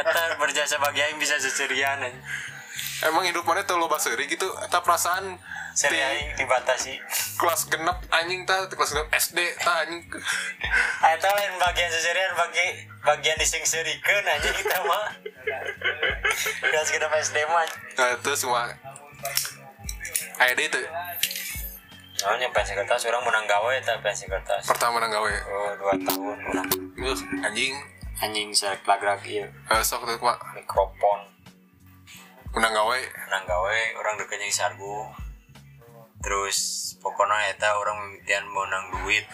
Eta 0.00 0.40
berjasa 0.40 0.80
bagi 0.80 1.04
aing 1.04 1.20
bisa 1.20 1.36
seserian. 1.36 2.00
anjing. 2.00 2.16
Emang 3.02 3.26
hidup 3.26 3.42
mana 3.42 3.62
tuh 3.62 3.78
lo 3.78 3.86
baseri 3.86 4.26
gitu? 4.26 4.46
Eta 4.62 4.82
perasaan 4.82 5.38
Seri 5.72 5.96
aing 5.96 6.36
dibatasi. 6.36 7.00
kelas 7.40 7.64
genep 7.72 7.96
anjing 8.12 8.44
ta 8.44 8.68
kelas 8.68 8.92
genep 8.92 9.08
SD 9.08 9.38
ta 9.56 9.88
anjing. 9.88 10.04
Eta 11.16 11.28
lain 11.32 11.52
bagian 11.56 11.88
seserian 11.88 12.32
bagi 12.36 12.66
bagian 13.00 13.36
disingserikeun 13.40 14.26
aja 14.28 14.50
kita 14.52 14.78
mah. 14.84 15.16
Kelas 16.60 16.88
kita 16.92 17.08
SD 17.08 17.36
mah. 17.48 17.64
nah, 17.96 18.08
itu 18.12 18.30
semua. 18.36 18.68
Aya 20.36 20.52
deh 20.52 20.68
itu. 20.68 20.80
Soalnya 22.20 22.52
pensi 22.52 22.76
kertas 22.76 23.08
orang 23.08 23.24
menang 23.24 23.48
gawe 23.48 23.72
eta 23.72 23.98
pensi 23.98 24.28
kertas. 24.28 24.68
pertama 24.68 25.00
nang 25.00 25.10
gawe. 25.10 25.32
Oh, 25.48 25.72
dua 25.74 25.94
tahun 26.06 26.38
orang 26.38 26.68
Yuh, 27.00 27.18
anjing. 27.42 27.74
Anjing 28.22 28.54
selek 28.54 28.86
lagrak 28.86 29.24
ieu 29.26 29.42
Eh, 29.42 29.82
sok 29.82 30.06
tuh 30.06 30.14
mak 30.22 30.38
mikrofon 30.54 31.31
menang 32.52 32.72
gawe 32.72 32.98
menang 33.28 33.44
gawe 33.48 33.78
orang 34.00 34.14
deket 34.20 34.38
jeung 34.44 34.52
sargu 34.52 34.98
terus 36.22 36.58
pokoknya 37.02 37.50
eta 37.50 37.74
orang 37.76 37.98
mimitian 38.06 38.46
mau 38.46 38.62
nang 38.70 38.92
duit 38.94 39.26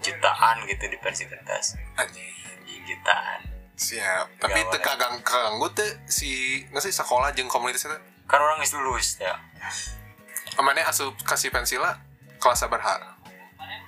jutaan 0.00 0.64
gitu 0.66 0.88
di 0.88 0.98
pensi 0.98 1.28
kertas. 1.28 1.76
Anjing. 1.96 2.28
Jutaan. 2.88 3.40
Siap. 3.76 4.26
Tapi 4.42 4.60
Gawe. 4.66 4.72
teu 4.74 4.80
kagang 4.82 5.16
kaganggu 5.22 5.68
teh 5.72 5.90
si 6.10 6.62
nggak 6.72 6.82
sih 6.82 6.90
sekolah 6.90 7.30
jeung 7.36 7.46
komunitas 7.46 7.86
itu 7.86 7.96
kan 8.26 8.40
orang 8.42 8.58
geus 8.58 8.74
lulus 8.74 9.20
ya. 9.22 9.36
Amane 10.58 10.82
asup 10.82 11.14
kasih 11.22 11.54
pensila 11.54 11.94
kelas 12.40 12.66
sabarha 12.66 13.20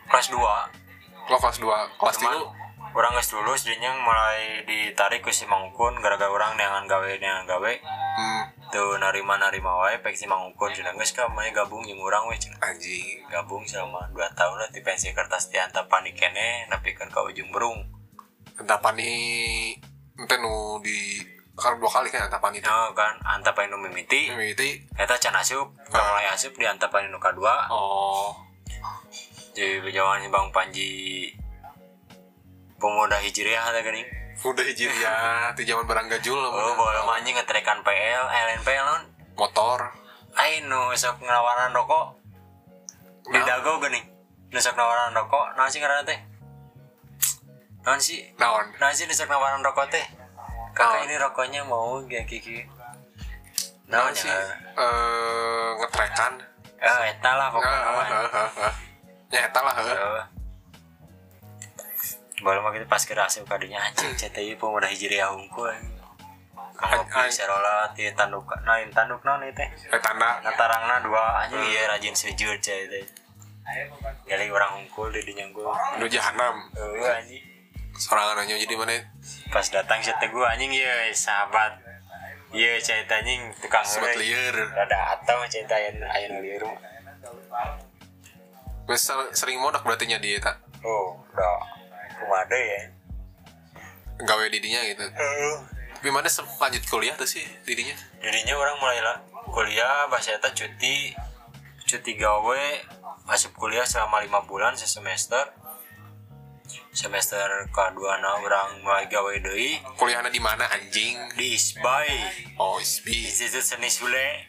kelas 0.07 0.29
2 0.29 0.39
lo 0.39 1.37
kelas 1.41 1.59
2 1.59 1.99
kelas 1.99 2.17
3 2.21 2.95
orang 2.95 3.13
geus 3.19 3.33
lulus 3.35 3.65
jadinya 3.65 3.91
mulai 3.97 4.63
ditarik 4.69 5.25
ke 5.25 5.33
si 5.33 5.49
mangkun 5.49 5.99
gara-gara 5.99 6.31
orang 6.31 6.55
neangan 6.55 6.85
gawe 6.87 7.09
neangan 7.19 7.45
gawe. 7.49 7.73
Hmm, 7.83 8.43
tuh 8.73 8.97
narima 8.97 9.37
narima 9.37 9.77
wae 9.77 10.01
pek 10.01 10.17
si 10.17 10.25
mangkun 10.25 10.73
cenah 10.73 10.97
geus 10.97 11.13
ka 11.13 11.29
mae 11.29 11.53
gabung 11.53 11.85
urang 11.85 12.25
we 12.33 12.41
cenah 12.41 12.57
anjing. 12.65 13.21
Gabung 13.29 13.69
selama 13.69 14.09
2 14.17 14.33
tahun 14.33 14.57
lah 14.57 14.69
di 14.73 14.81
pensi 14.81 15.13
kertas 15.13 15.53
di 15.53 15.61
antapani 15.61 16.17
kene 16.17 16.73
nepikeun 16.73 17.13
ka 17.13 17.21
ujung 17.21 17.53
berung. 17.53 17.85
Entapan 18.57 18.97
ini 18.97 19.77
ente 20.17 20.37
nu 20.41 20.81
di 20.81 21.21
kan 21.53 21.77
dua 21.77 21.93
kali 21.93 22.09
kan 22.09 22.25
entapan 22.25 22.57
itu 22.57 22.73
Oh, 22.73 22.97
kan 22.97 23.21
antapani 23.29 23.69
nu 23.69 23.77
mimiti. 23.77 24.33
Mimiti. 24.33 24.89
Eta 24.97 25.21
can 25.21 25.37
asup 25.37 25.69
udah 25.93 26.03
mulai 26.09 26.33
asup 26.33 26.57
di 26.57 26.65
antapani 26.65 27.13
nu 27.13 27.21
kadua. 27.21 27.69
Oh. 27.69 28.33
Jadi 29.53 29.85
si 29.93 30.27
bang 30.33 30.49
Panji 30.49 30.91
pemuda 32.81 33.21
hijriah 33.21 33.69
ada 33.69 33.85
gini 33.85 34.22
udah 34.35 34.65
hijriah 34.65 35.53
di 35.53 35.63
zaman 35.63 35.85
barang 35.85 36.09
gajul 36.09 36.35
oh 36.35 36.75
boleh 36.75 37.03
anjing 37.13 37.37
ngetrekan 37.37 37.79
PL 37.81 38.25
LNPL 38.27 38.85
non 38.85 39.03
motor. 39.35 39.93
Ain 40.33 40.65
nu 40.67 40.91
sok 40.95 41.21
ngawaran 41.21 41.71
rokok. 41.71 42.17
Di 43.25 43.37
Nah. 43.37 43.45
dago 43.45 43.79
geuning 43.79 44.03
nu 44.49 44.59
sok 44.59 44.75
nawaran 44.75 45.13
rokok. 45.13 45.55
Naon 45.55 45.69
sih 45.69 45.79
ngaranna 45.79 46.03
teh? 46.03 46.19
Naon 47.83 48.01
sih? 48.01 48.19
Naon? 48.35 48.67
Sih 48.91 49.05
nu 49.05 49.13
sok 49.13 49.29
nawaran 49.29 49.61
rokok 49.61 49.87
teh? 49.89 50.05
Kakak 50.73 51.05
ini 51.05 51.21
rokoknya 51.21 51.61
mau 51.63 52.01
kayak 52.03 52.25
kiki 52.25 52.65
naon 53.87 54.11
sih? 54.11 54.27
ya? 54.27 54.41
Eh 54.73 55.69
ngetrekan 55.77 56.33
eh 56.81 57.13
eta 57.13 57.31
lah 57.31 57.47
Nah, 57.47 57.55
pokoknya 57.55 57.91
mah. 57.93 58.07
heeh, 58.09 58.31
heeh. 58.33 58.73
ya 59.31 59.41
eta 59.47 59.61
lah 59.61 59.75
heeh. 59.77 60.25
Baru 62.43 62.59
mah 62.61 62.75
gitu 62.75 62.87
pas 62.91 63.03
kira 63.07 63.31
asup 63.31 63.47
kadinya 63.47 63.79
anjing 63.79 64.13
CTI 64.19 64.59
pemuda 64.59 64.91
hijriah 64.91 65.31
hungkul 65.31 65.71
kalau 66.83 67.07
bisa 67.07 67.47
rolat 67.47 67.95
di 67.95 68.11
tanduk 68.19 68.49
nain 68.67 68.91
tanduk 68.91 69.23
naon 69.23 69.47
itu 69.47 69.55
teh. 69.55 69.69
Eh, 69.93 70.01
tanda. 70.03 70.43
Natarangna 70.43 70.99
dua 71.05 71.47
anjing 71.47 71.63
iya 71.63 71.87
rajin 71.87 72.11
sujud 72.11 72.59
cai 72.59 72.91
teh 72.91 73.05
jadi 74.27 74.51
orang 74.51 74.83
hungkul 74.83 75.07
di 75.15 75.23
dinya 75.23 75.47
gua 75.55 75.71
nu 76.03 76.11
jahanam 76.11 76.67
Eueuh 76.75 77.07
anjing. 77.07 77.43
Sorangan 77.95 78.43
jadi 78.49 78.75
mana? 78.75 78.99
Pas 79.55 79.63
datang 79.71 80.03
cete 80.03 80.27
gua 80.35 80.51
anjing 80.51 80.75
iya 80.75 81.07
sahabat. 81.15 81.79
Iya 82.51 82.83
teh 82.83 83.07
anjing 83.07 83.55
tukang 83.63 83.87
sobat 83.87 84.19
heureuy. 84.19 84.35
liar. 84.35 84.57
Rada 84.75 85.01
atau 85.15 85.47
cai 85.47 85.63
teh 85.63 85.77
aya 85.79 85.91
aya 85.95 86.27
nu 86.35 86.43
lieur 86.43 86.67
mah. 86.67 86.91
misal 88.83 89.31
sering 89.31 89.63
modak 89.63 89.87
berarti 89.87 90.11
nya 90.11 90.19
dia 90.19 90.43
tak? 90.43 90.59
Oh 90.83 91.15
udah 91.31 91.82
kumade 92.23 92.61
ya. 92.63 92.83
Gawe 94.23 94.45
didinya 94.47 94.81
gitu. 94.87 95.03
Tapi 95.99 96.09
mana 96.11 96.31
lanjut 96.31 96.83
kuliah 96.87 97.15
tuh 97.19 97.27
sih 97.27 97.43
didinya? 97.67 97.95
Jadinya 98.23 98.55
orang 98.55 98.79
mulai 98.79 99.03
lah 99.03 99.19
kuliah 99.51 100.07
bahasa 100.09 100.39
eta 100.39 100.55
cuti 100.55 101.13
cuti 101.85 102.13
gawe 102.17 102.63
masuk 103.29 103.53
kuliah 103.59 103.85
selama 103.85 104.25
lima 104.25 104.41
bulan 104.49 104.75
semester 104.79 105.53
semester 106.93 107.49
kedua 107.73 108.21
na 108.21 108.37
orang 108.37 108.85
mulai 108.85 109.09
gawe 109.09 109.33
deui 109.41 109.81
kuliahnya 109.97 110.29
di 110.29 110.37
mana 110.45 110.69
anjing? 110.69 111.17
Di 111.33 111.57
Isbai. 111.57 112.13
Oh 112.61 112.77
isbi 112.77 113.25
Institut 113.25 113.65
Seni 113.65 113.89
Sule. 113.89 114.45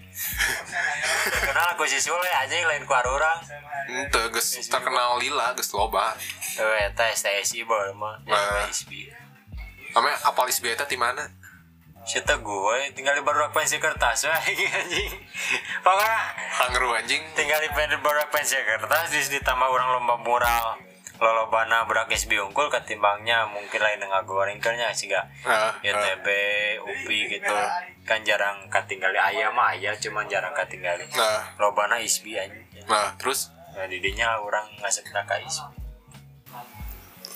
Terkenal 1.23 1.71
aku 1.71 1.87
si 1.87 2.03
Sule 2.03 2.27
aja 2.27 2.51
lain 2.67 2.83
ku 2.83 2.91
orang 2.91 3.39
ente 3.87 4.21
geus 4.35 4.59
terkenal 4.67 5.15
lila 5.23 5.55
geus 5.55 5.71
loba. 5.71 6.19
Tuh 6.59 6.67
eta 6.83 7.07
STSI 7.15 7.63
baru 7.63 7.95
mah 7.95 8.19
Nah. 8.27 8.67
Isbi 8.67 9.07
namanya 9.95 10.19
apal 10.27 10.51
isbi 10.51 10.67
eta 10.67 10.83
di 10.83 10.99
mana? 10.99 11.23
Siapa 12.03 12.43
gue 12.43 12.79
tinggal 12.91 13.15
di 13.15 13.23
baru 13.23 13.47
pensi 13.55 13.79
kertas 13.79 14.27
wah 14.27 14.35
anjing. 14.83 15.11
Pokoknya 15.79 16.19
hangru 16.59 16.91
anjing. 16.91 17.23
tinggal 17.39 17.63
di 17.63 17.71
baru 17.71 18.27
pensi 18.27 18.59
kertas 18.59 19.15
terus 19.15 19.31
ditambah 19.31 19.71
orang 19.71 19.95
lomba 19.95 20.19
mural 20.19 20.75
lolobana 21.23 21.87
berak 21.87 22.11
SB 22.11 22.35
unggul 22.37 22.67
ketimbangnya 22.67 23.47
mungkin 23.47 23.79
lain 23.79 23.97
dengan 23.97 24.19
gorengkernya 24.21 24.91
sih 24.91 25.07
gak 25.07 25.23
Ah, 25.41 25.71
YTB 25.79 26.27
UPI 26.83 27.19
gitu. 27.31 27.55
Kan 28.03 28.19
jarang 28.21 28.67
katinggali 28.67 29.15
ayam 29.15 29.55
mah 29.55 29.71
ayah 29.71 29.95
cuman 29.95 30.27
jarang 30.27 30.51
katinggali 30.51 31.07
nah 31.15 31.55
lobana 31.55 31.95
ISBI 31.97 32.35
aja. 32.37 32.59
Nah 32.83 33.15
terus? 33.15 33.47
Nah 33.73 33.87
didinya 33.87 34.35
orang 34.37 34.67
ngasih 34.77 35.01
ke 35.01 35.15
ISBI. 35.39 35.79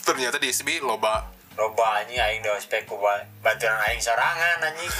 Ternyata 0.03 0.36
di 0.38 0.48
isbi 0.48 0.79
loba. 0.79 1.24
Loba 1.56 2.00
anjing 2.00 2.15
aing 2.15 2.39
da 2.39 2.53
ospek 2.53 2.84
ku 2.84 2.96
ba- 2.96 3.24
baturan 3.39 3.79
aing 3.88 4.00
sorangan 4.00 4.62
anjing. 4.62 4.91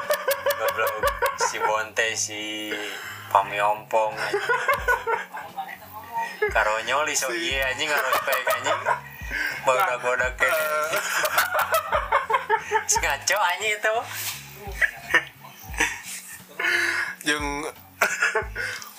Goblok. 0.58 0.94
Si 1.36 1.58
Bonte 1.58 2.14
si 2.14 2.70
Pamiompong 3.28 4.14
anjing. 4.14 4.50
karo 6.50 6.80
nyoli 6.84 7.14
so 7.16 7.30
iya 7.32 7.70
anjing 7.72 7.88
karo 7.88 8.08
ospek 8.10 8.46
anjing. 8.58 8.80
Bodak-bodak 9.62 10.32
kene 10.40 11.00
Si 12.90 12.96
ngaco 12.98 13.36
anjing 13.38 13.72
itu. 13.76 13.96
Yang 17.28 17.44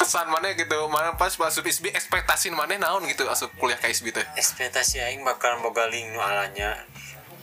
kesan 0.02 0.28
mana 0.28 0.54
gitu 0.54 0.80
mana 0.91 1.15
pas 1.15 1.34
masuk 1.38 1.65
isbi 1.70 1.89
ekspektasi 1.94 2.52
mana 2.52 2.78
naon 2.78 3.06
gitu 3.10 3.26
asup 3.30 3.54
kuliah 3.58 3.80
ke 3.80 3.89
isbi 3.89 4.13
teh? 4.13 4.24
Ekspektasi 4.38 5.02
aing 5.02 5.26
bakal 5.26 5.60
boga 5.63 5.88
link 5.89 6.13
nu 6.13 6.20
alanya. 6.22 6.78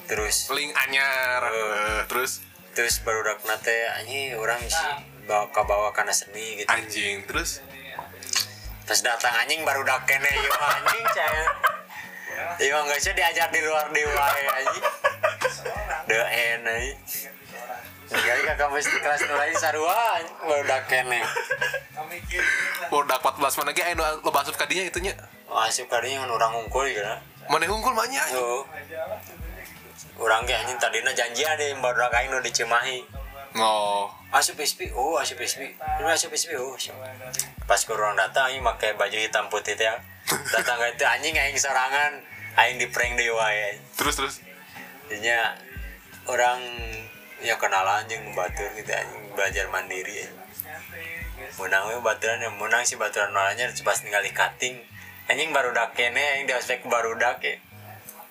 Terus 0.09 0.48
link 0.55 0.72
anyar. 0.88 1.48
Eh, 1.48 2.03
terus? 2.09 2.44
Terus 2.72 3.03
baru 3.03 3.27
nate 3.44 3.74
anjing 3.98 4.38
orang 4.38 4.62
sih 4.62 4.90
bawa 5.29 5.51
ke 5.53 5.61
bawah 5.66 5.92
karena 5.92 6.14
seni 6.14 6.62
gitu. 6.62 6.68
Anjing 6.70 7.27
terus 7.29 7.61
terus 8.88 9.05
datang 9.05 9.37
anjing 9.37 9.61
baru 9.68 9.85
dak 9.85 10.09
kene 10.09 10.33
ieu 10.33 10.55
anjing 10.57 11.05
caya 11.12 11.44
Iya 12.57 12.81
nggak 12.81 12.98
sih 13.03 13.12
diajar 13.12 13.53
di 13.53 13.61
luar 13.61 13.92
di 13.92 14.01
wae 14.01 14.42
anjing. 14.48 14.85
De 16.09 16.16
en 16.16 16.61
anjing 16.64 16.98
Jadi 18.09 18.40
kakak 18.48 18.72
mesti 18.72 18.96
kelas 19.05 19.20
nulai 19.29 19.53
sarua 19.61 19.92
anjing, 20.16 20.37
baru 20.40 20.64
dak 20.64 20.88
kene 20.88 21.20
dapat 22.88 23.33
14 23.37 23.61
mana 23.61 23.70
ge 23.77 23.85
anu 23.85 24.01
lo 24.24 24.31
asup 24.33 24.57
kadinya 24.57 24.88
itunya. 24.88 25.12
Masuk 25.53 25.92
kadinya 25.92 26.24
kan 26.24 26.33
orang 26.33 26.53
gitu 26.72 27.03
nah 27.05 27.20
mana 27.53 27.68
mahnya 27.68 28.24
tuh. 28.33 28.64
Orang 30.16 30.48
ge 30.48 30.57
anjing 30.57 30.81
tadinya 30.81 31.12
janji 31.12 31.44
ada 31.44 31.61
yang 31.61 31.85
baru 31.85 32.09
dak 32.09 32.16
aing 32.16 32.33
nu 32.33 32.40
di 32.40 32.48
Cimahi 32.48 33.17
oh. 33.61 34.11
Asup 34.29 34.61
SP 34.61 34.92
oh 34.92 35.16
asup 35.16 35.40
SP 35.40 35.73
ini 35.73 36.09
asup 36.09 36.33
SP 36.37 36.53
oh 36.61 36.77
asup. 36.77 36.94
pas 37.64 37.81
kurang 37.88 38.12
datang 38.12 38.53
aing 38.53 38.61
pakai 38.61 38.92
baju 38.97 39.16
hitam 39.16 39.49
putih 39.49 39.73
teh 39.73 39.88
datang 40.53 40.77
ke 40.77 40.87
itu 40.97 41.05
anjing 41.05 41.35
aing 41.37 41.57
sorangan. 41.57 42.21
Aing 42.59 42.77
di 42.77 42.90
prank 42.90 43.14
di 43.14 43.31
wae 43.31 43.79
terus 43.94 44.18
terus? 44.18 44.35
Jadinya 45.09 45.55
orang 46.27 46.61
ya 47.40 47.55
kenalan 47.55 48.05
jeung 48.11 48.35
batur 48.35 48.68
gitu 48.75 48.90
anjing 48.90 49.23
belajar 49.33 49.64
mandiri 49.71 50.27
anjing. 50.27 50.37
menang 51.55 51.87
we 51.88 51.97
baturan 52.03 52.42
yang 52.42 52.55
menang 52.59 52.83
sih 52.83 52.99
baturan 52.99 53.31
nolanya 53.31 53.71
pas 53.87 53.99
tinggal 53.99 54.21
di 54.21 54.35
cutting. 54.35 54.77
Anjing 55.31 55.55
baru 55.55 55.71
dak 55.71 55.94
kene 55.94 56.18
aing 56.18 56.51
di 56.51 56.53
ospek 56.53 56.85
baru 56.90 57.14
dak 57.16 57.40
ya. 57.40 57.57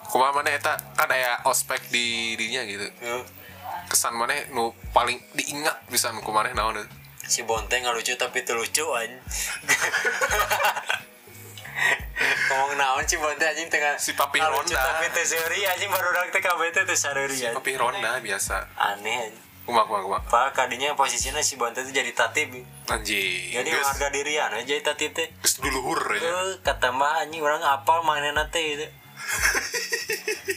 Kumaha 0.07 0.39
mana 0.39 0.55
eta? 0.55 0.79
Kan 0.95 1.11
aya 1.11 1.43
ospek 1.43 1.91
di 1.91 2.35
dinya 2.39 2.63
gitu. 2.63 2.87
Tuh, 2.99 3.23
kesan 3.87 4.13
mana 4.13 4.35
nu 4.51 4.71
paling 4.91 5.15
diingat 5.33 5.87
bisa 5.87 6.11
nu 6.11 6.19
kumaha 6.19 6.51
naon? 6.51 6.81
Si 7.27 7.43
bonteng 7.43 7.83
nggak 7.83 7.95
lucu 7.95 8.15
tapi 8.15 8.41
itu 8.41 8.55
lucu 8.55 8.83
anjing 8.91 9.19
ngomong 12.47 12.79
naon 12.79 13.03
sih 13.03 13.19
bonteng 13.19 13.51
anjing 13.51 13.67
tengah 13.67 13.99
Si 13.99 14.15
Papi 14.15 14.39
lucu 14.39 14.73
Honda. 14.73 14.79
tapi 14.79 15.11
itu 15.11 15.21
seri 15.27 15.61
anjing 15.63 15.91
baru 15.91 16.09
dak 16.09 16.31
teh 16.31 16.41
kabeh 16.41 16.71
teh 16.71 16.83
anjing. 16.83 17.53
tapi 17.53 17.75
ronda 17.75 18.17
biasa. 18.23 18.55
Aneh 18.79 19.27
anjing 19.27 19.43
kumaha 19.67 19.83
kumaha 19.83 20.03
kumaha 20.07 20.21
Pak 20.31 20.47
kadinya 20.55 20.95
posisinya 20.95 21.43
si 21.43 21.59
bonteng 21.59 21.83
itu 21.83 21.99
jadi 21.99 22.11
tatib. 22.15 22.55
Anjing 22.87 23.51
jadi 23.51 23.69
harga 23.75 24.07
dirian 24.09 24.51
aja 24.55 24.63
jadi 24.63 24.81
tatib 24.81 25.11
teh. 25.11 25.27
Geus 25.43 25.59
duluhur 25.59 25.99
ya 26.15 26.23
Eh, 26.23 26.63
kata 26.63 26.95
mbah 26.95 27.27
anjing 27.27 27.43
orang 27.43 27.59
apal 27.61 28.01
mainan 28.07 28.39
teh 28.47 28.63
itu 28.79 28.87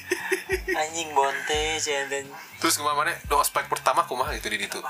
anjing 0.80 1.12
bonte 1.12 1.76
cenden 1.76 2.24
terus 2.60 2.76
kumaha 2.80 3.04
mana 3.04 3.12
do 3.28 3.36
ospek 3.40 3.68
pertama 3.68 4.04
kumaha 4.08 4.32
gitu 4.36 4.48
di 4.52 4.64
ditu 4.64 4.80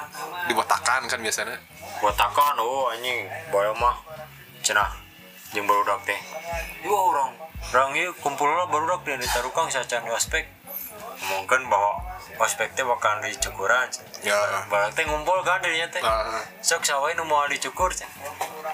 dibotakan 0.46 1.06
kan 1.06 1.18
biasanya. 1.22 1.58
Botakan 2.02 2.58
oh 2.58 2.90
anjing. 2.90 3.26
Boyo 3.50 3.74
mah 3.78 3.94
cenah 4.62 4.90
jeung 5.54 5.66
barudak 5.66 6.02
teh. 6.06 6.18
Dua 6.82 6.98
orang. 6.98 7.30
Orang 7.70 7.92
ieu 7.94 8.10
kumpul 8.18 8.48
lah 8.48 8.66
barudak 8.66 9.04
di 9.06 9.26
tarukang 9.28 9.70
sacan 9.70 10.02
di 10.02 10.10
ospek. 10.10 10.48
Mungkin 11.20 11.68
bahwa 11.70 12.00
ospek 12.40 12.74
teh 12.74 12.82
bakal 12.82 13.22
dicukuran 13.22 13.86
ya. 14.26 14.34
Barak 14.66 14.96
teh 14.96 15.04
ngumpul 15.06 15.44
kan 15.46 15.62
dirinya 15.62 15.86
teh. 15.92 16.02
Nah, 16.02 16.42
sok 16.64 16.82
sawai 16.82 17.14
nu 17.14 17.22
mau 17.28 17.46
dicukur 17.46 17.92
cen 17.94 18.08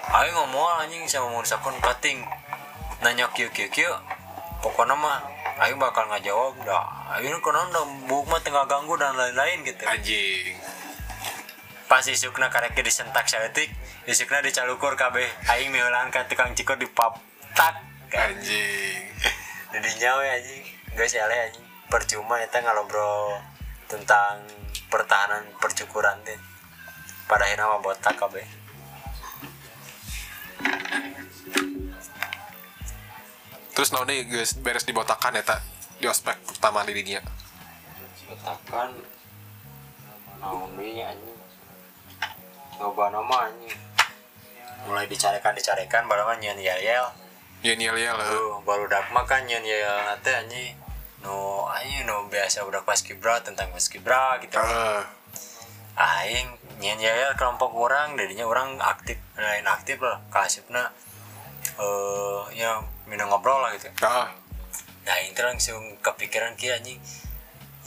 ayo 0.07 0.31
ngomong 0.31 0.87
anjing 0.87 1.03
sama 1.03 1.27
mau 1.35 1.43
sakun 1.43 1.75
cutting 1.83 2.23
nanya 3.03 3.27
kieu 3.35 3.51
kieu 3.51 3.67
kieu 3.67 3.91
pokoknya 4.63 4.95
mah 4.95 5.19
ayo 5.57 5.73
bakal 5.81 6.05
ngajawab 6.09 6.53
dah. 6.61 7.17
Ayo 7.17 7.37
konon 7.41 7.73
dah 7.73 7.85
buk 8.05 8.25
mah 8.29 8.41
tengah 8.45 8.65
ganggu 8.69 8.93
dan 8.97 9.17
lain-lain 9.17 9.65
gitu. 9.65 9.83
Anjing. 9.85 10.53
Pas 11.87 12.03
isukna 12.03 12.51
karek 12.51 12.77
disentak 12.77 13.25
saeutik 13.25 13.71
isukna 14.05 14.43
dicalukur 14.45 14.93
kabeh. 14.93 15.25
Aing 15.49 15.73
miheulan 15.73 16.13
ka 16.13 16.29
tukang 16.29 16.53
cikur 16.53 16.77
di 16.77 16.85
pap 16.85 17.17
tak. 17.57 17.81
Anjing. 18.13 19.01
Didinya 19.73 20.21
we 20.21 20.25
anjing. 20.29 20.63
Geus 20.93 21.17
ele 21.17 21.37
anjing. 21.49 21.65
Percuma 21.89 22.37
eta 22.43 22.61
ngalobrol 22.61 23.41
tentang 23.89 24.43
pertahanan 24.93 25.47
percukuran 25.57 26.21
teh. 26.21 26.37
Pada 27.25 27.43
akhirnya 27.43 27.67
mah 27.67 27.81
botak 27.83 28.15
kabeh 28.15 28.67
terus 33.77 33.93
deh 33.93 34.25
geus 34.25 34.57
beres 34.57 34.89
dibotakan 34.89 35.37
eta 35.37 35.61
di 36.01 36.09
ospek 36.09 36.33
pertama 36.49 36.81
di 36.81 36.97
dinya 36.97 37.21
Katakan 38.25 38.89
naon 40.41 40.73
deui 40.73 40.97
anjing. 40.99 41.39
Loba 42.81 43.13
nama 43.13 43.47
anjing. 43.47 43.77
mulai 44.89 45.09
dicarekan 45.09 45.51
dicarekan 45.57 46.09
baru 46.09 46.25
kan 46.25 46.37
nyen 46.41 46.57
yel 46.57 46.79
yel. 46.81 47.07
Ya 47.61 47.73
yel 47.77 47.97
yel 47.97 48.17
eh. 48.17 48.29
Tuh, 48.29 48.61
baru 48.65 48.89
dak 48.89 49.13
makan 49.13 49.45
nyen 49.45 49.61
yel 49.61 49.85
nate 50.09 50.31
anjing. 50.33 50.73
No 51.21 51.69
aing 51.69 52.03
no 52.09 52.25
biasa 52.27 52.65
udah 52.65 52.81
pas 52.81 52.99
kibra 52.99 53.45
tentang 53.45 53.69
pas 53.69 53.85
kibra 53.85 54.41
gitu. 54.41 54.57
Eh, 54.57 55.03
aing 55.95 56.57
nyen 56.81 56.99
yel 56.99 57.31
kelompok 57.37 57.71
orang 57.77 58.17
jadinya 58.17 58.43
orang 58.49 58.81
aktif 58.81 59.21
lain 59.37 59.69
aktif 59.69 60.01
lah 60.01 60.17
kasipna. 60.33 60.91
Eh 61.77 62.43
ya 62.59 62.83
minum 63.07 63.31
ngobrol 63.31 63.63
lah 63.63 63.71
gitu. 63.75 63.87
Ah, 64.03 64.29
nah 65.07 65.17
ini 65.23 65.33
langsung 65.35 65.79
kepikiran 66.03 66.53
kia 66.59 66.75
anjing. 66.75 66.99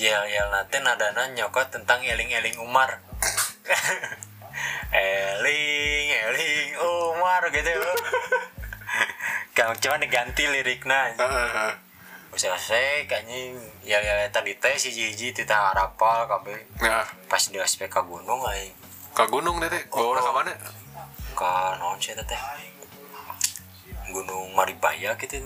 Yel 0.01 0.25
yel 0.33 0.49
nanti 0.49 0.81
nadana 0.81 1.29
nyokot 1.37 1.69
tentang 1.69 2.01
eling 2.01 2.33
eling 2.33 2.57
Umar. 2.59 2.99
Eling 4.91 6.09
eling 6.11 6.75
Umar 6.83 7.47
gitu. 7.53 7.71
Kamu 9.55 9.79
cuma 9.79 9.97
diganti 10.03 10.51
liriknya 10.51 11.15
eh, 11.15 11.23
eh, 11.23 11.51
eh. 11.69 11.73
usah 12.35 12.59
saya 12.59 13.07
anjing. 13.07 13.61
Yel 13.87 14.03
yel 14.03 14.27
tadi 14.33 14.57
teh 14.59 14.75
si 14.81 14.91
Jiji 14.91 15.37
tita 15.37 15.55
harapal 15.55 16.27
kabe. 16.27 16.67
Nah 16.83 17.07
pas 17.29 17.45
di 17.47 17.61
aspek 17.61 17.93
ke 17.93 18.03
gunung 18.03 18.43
aing 18.51 18.81
ke 19.11 19.25
gunung 19.27 19.59
deh 19.59 19.69
teh 19.69 19.83
bawa 19.91 20.17
orang 20.17 20.25
ke 20.25 20.33
mana? 20.33 20.53
Ke 21.35 21.51
non 21.83 21.99
sih 22.01 22.15
teh 22.15 22.41
gunung 24.11 24.53
Maribaya 24.55 25.17
gitu. 25.17 25.41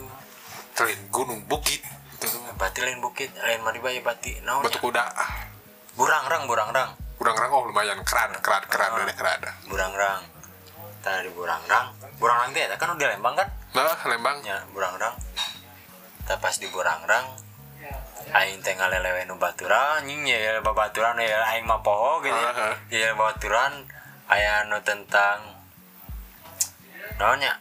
Terus 0.75 0.97
gunung 1.09 1.45
bukit. 1.47 1.81
Itu 2.19 2.27
berarti 2.57 2.81
lain 2.83 3.01
bukit 3.05 3.31
lain 3.37 3.61
Maribaya 3.63 4.01
berarti 4.01 4.41
naon 4.43 4.65
batu 4.65 4.81
kuda. 4.81 5.05
Burangrang 5.95 6.51
burangrang. 6.51 6.91
Kurang 7.15 7.51
oh 7.55 7.65
lumayan. 7.71 8.03
Keren 8.03 8.35
keren 8.43 8.65
keren 8.67 8.91
Ah. 8.91 9.07
deh 9.07 9.17
keren 9.17 9.41
burangrang. 9.71 10.21
Tadi 11.05 11.31
burangrang. 11.31 11.95
Burangrang 12.19 12.51
teh 12.57 12.65
eta 12.67 12.77
kan 12.81 12.97
udah 12.97 13.09
lembang 13.15 13.35
kan? 13.39 13.49
Nah 13.77 13.97
lembang. 14.09 14.43
Ya 14.43 14.65
burangrang. 14.75 15.15
Kita 16.25 16.41
pas 16.41 16.57
di 16.57 16.67
burangrang 16.73 17.45
aing 18.35 18.65
teh 18.65 18.73
ngalelewe 18.75 19.29
nu 19.29 19.37
baturan 19.37 20.03
anjing 20.03 20.25
ya 20.25 20.39
ya 20.41 20.53
babaturan 20.65 21.21
ya 21.21 21.45
aing 21.55 21.69
mah 21.69 21.85
poho 21.85 22.25
gitu 22.25 22.35
ya. 22.35 22.73
Ya 22.89 23.13
babaturan 23.13 23.85
aya 24.27 24.65
nu 24.67 24.81
tentang 24.81 25.45
naonnya 27.21 27.61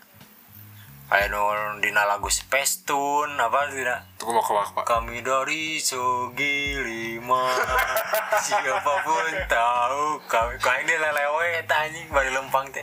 aya 1.09 1.27
nu 1.27 1.43
dina 1.77 2.03
lagu 2.03 2.25
Space 2.27 2.83
Tune 2.83 3.35
apa 3.35 3.69
tidak 3.69 4.01
tunggu 4.15 4.33
mau 4.33 4.41
ke 4.41 4.53
pak? 4.73 4.83
Kami 4.87 5.19
dari 5.19 5.77
Sogi 5.77 6.75
Lima. 6.75 7.53
Siapa 8.43 8.93
pun 9.03 9.25
tahu 9.45 10.17
kami 10.25 10.57
Kau 10.57 10.73
ini 10.75 10.95
lelewe 10.95 11.61
anjing 11.63 12.07
Bari 12.09 12.31
lempang 12.31 12.65
teh. 12.69 12.81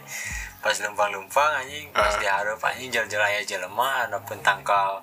Pas 0.61 0.77
lempang-lempang 0.77 1.59
anjing 1.59 1.91
Pas 1.91 2.07
Ah. 2.07 2.21
diharap 2.21 2.61
anjing 2.61 2.89
Jal-jal 2.89 3.19
aya 3.19 3.43
jelema 3.43 4.07
Adapun 4.07 4.39
tangkal 4.41 5.03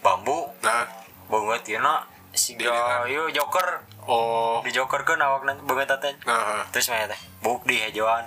bambu. 0.00 0.48
Nah. 0.62 0.88
Banget 1.26 1.62
ya 1.68 1.78
nak 1.80 2.08
Siga 2.32 2.66
Dilihat. 2.66 3.06
yuk 3.06 3.28
joker. 3.30 3.68
Oh. 4.04 4.58
Di 4.60 4.70
joker 4.70 5.04
kan 5.04 5.20
awak 5.20 5.44
nanti 5.44 5.62
banget 5.64 5.92
teh 5.96 6.14
nah 6.24 6.64
Terus 6.70 6.88
mana 6.88 7.06
teh 7.06 7.20
Buk 7.40 7.62
di 7.64 7.76
hejoan 7.76 8.24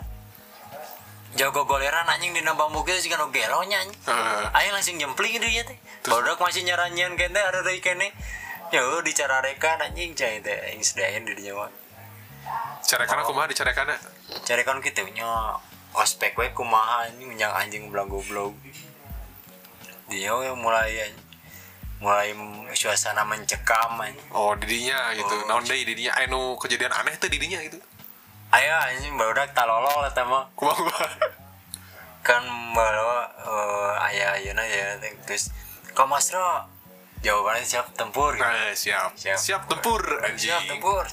jago 1.37 1.69
golera 1.69 2.01
anjing 2.09 2.33
di 2.33 2.41
nambah 2.41 2.73
muka 2.73 2.97
sih 2.97 3.13
kan 3.13 3.21
oh, 3.21 3.29
ogelonya, 3.29 3.85
nyanyi 3.85 3.93
uh. 4.09 4.57
ayo 4.57 4.73
langsung 4.73 4.97
jempling 4.97 5.37
gitu 5.37 5.45
ya 5.45 5.63
teh. 5.63 5.77
Baru 6.09 6.33
masih 6.41 6.65
nyaranyian 6.65 7.13
kente 7.13 7.37
ada 7.37 7.61
dari 7.61 7.77
kene. 7.77 8.09
Ya 8.73 8.83
oh, 8.83 8.99
udah 8.99 9.05
dicara 9.05 9.39
reka 9.39 9.77
anjing 9.77 10.17
cai 10.17 10.41
teh. 10.41 10.57
Yang 10.73 10.97
sedain 10.97 11.23
di 11.23 11.37
nyawa 11.45 11.69
cara 12.87 13.03
karena 13.03 13.23
kumaha 13.27 13.47
dicara 13.51 13.71
karena 13.75 13.95
cara 14.47 14.61
kan 14.63 14.79
kita 14.79 15.03
punya 15.03 15.59
ospek 15.91 16.39
we 16.39 16.47
kumaha 16.55 17.09
anjing 17.09 17.35
yang 17.35 17.51
anjing 17.51 17.91
belang 17.91 18.07
goblok 18.07 18.55
dia 20.07 20.31
mulai 20.55 21.11
mulai 21.99 22.31
suasana 22.71 23.25
mencekam 23.27 23.99
oh 24.31 24.53
didinya 24.55 25.11
gitu. 25.17 25.33
Oh. 25.33 25.49
naon 25.51 25.65
didinya 25.67 26.15
anu 26.15 26.55
kejadian 26.61 26.93
aneh 26.93 27.17
tuh 27.19 27.27
didinya 27.27 27.59
gitu. 27.59 27.81
Ayo 28.57 28.73
anjing 28.73 29.13
barudak 29.13 29.53
talolol 29.53 30.01
eta 30.09 30.25
mah. 30.25 30.49
kumaha 30.57 30.81
kumaha 30.81 31.07
kan 32.25 32.41
bawa 32.73 33.29
uh, 33.45 34.05
ayah 34.09 34.33
ayana 34.33 34.65
ya. 34.65 34.97
Terus 35.29 35.53
kau 35.93 36.09
masro 36.09 36.65
jawabannya 37.21 37.61
siap 37.61 37.93
tempur 37.93 38.33
gitu. 38.33 38.41
nah 38.41 38.73
siap. 38.73 39.13
Siap. 39.13 39.37
siap 39.37 39.61
tempur 39.69 40.01
anjing. 40.25 40.49
Siap 40.49 40.73
tempur. 40.73 41.05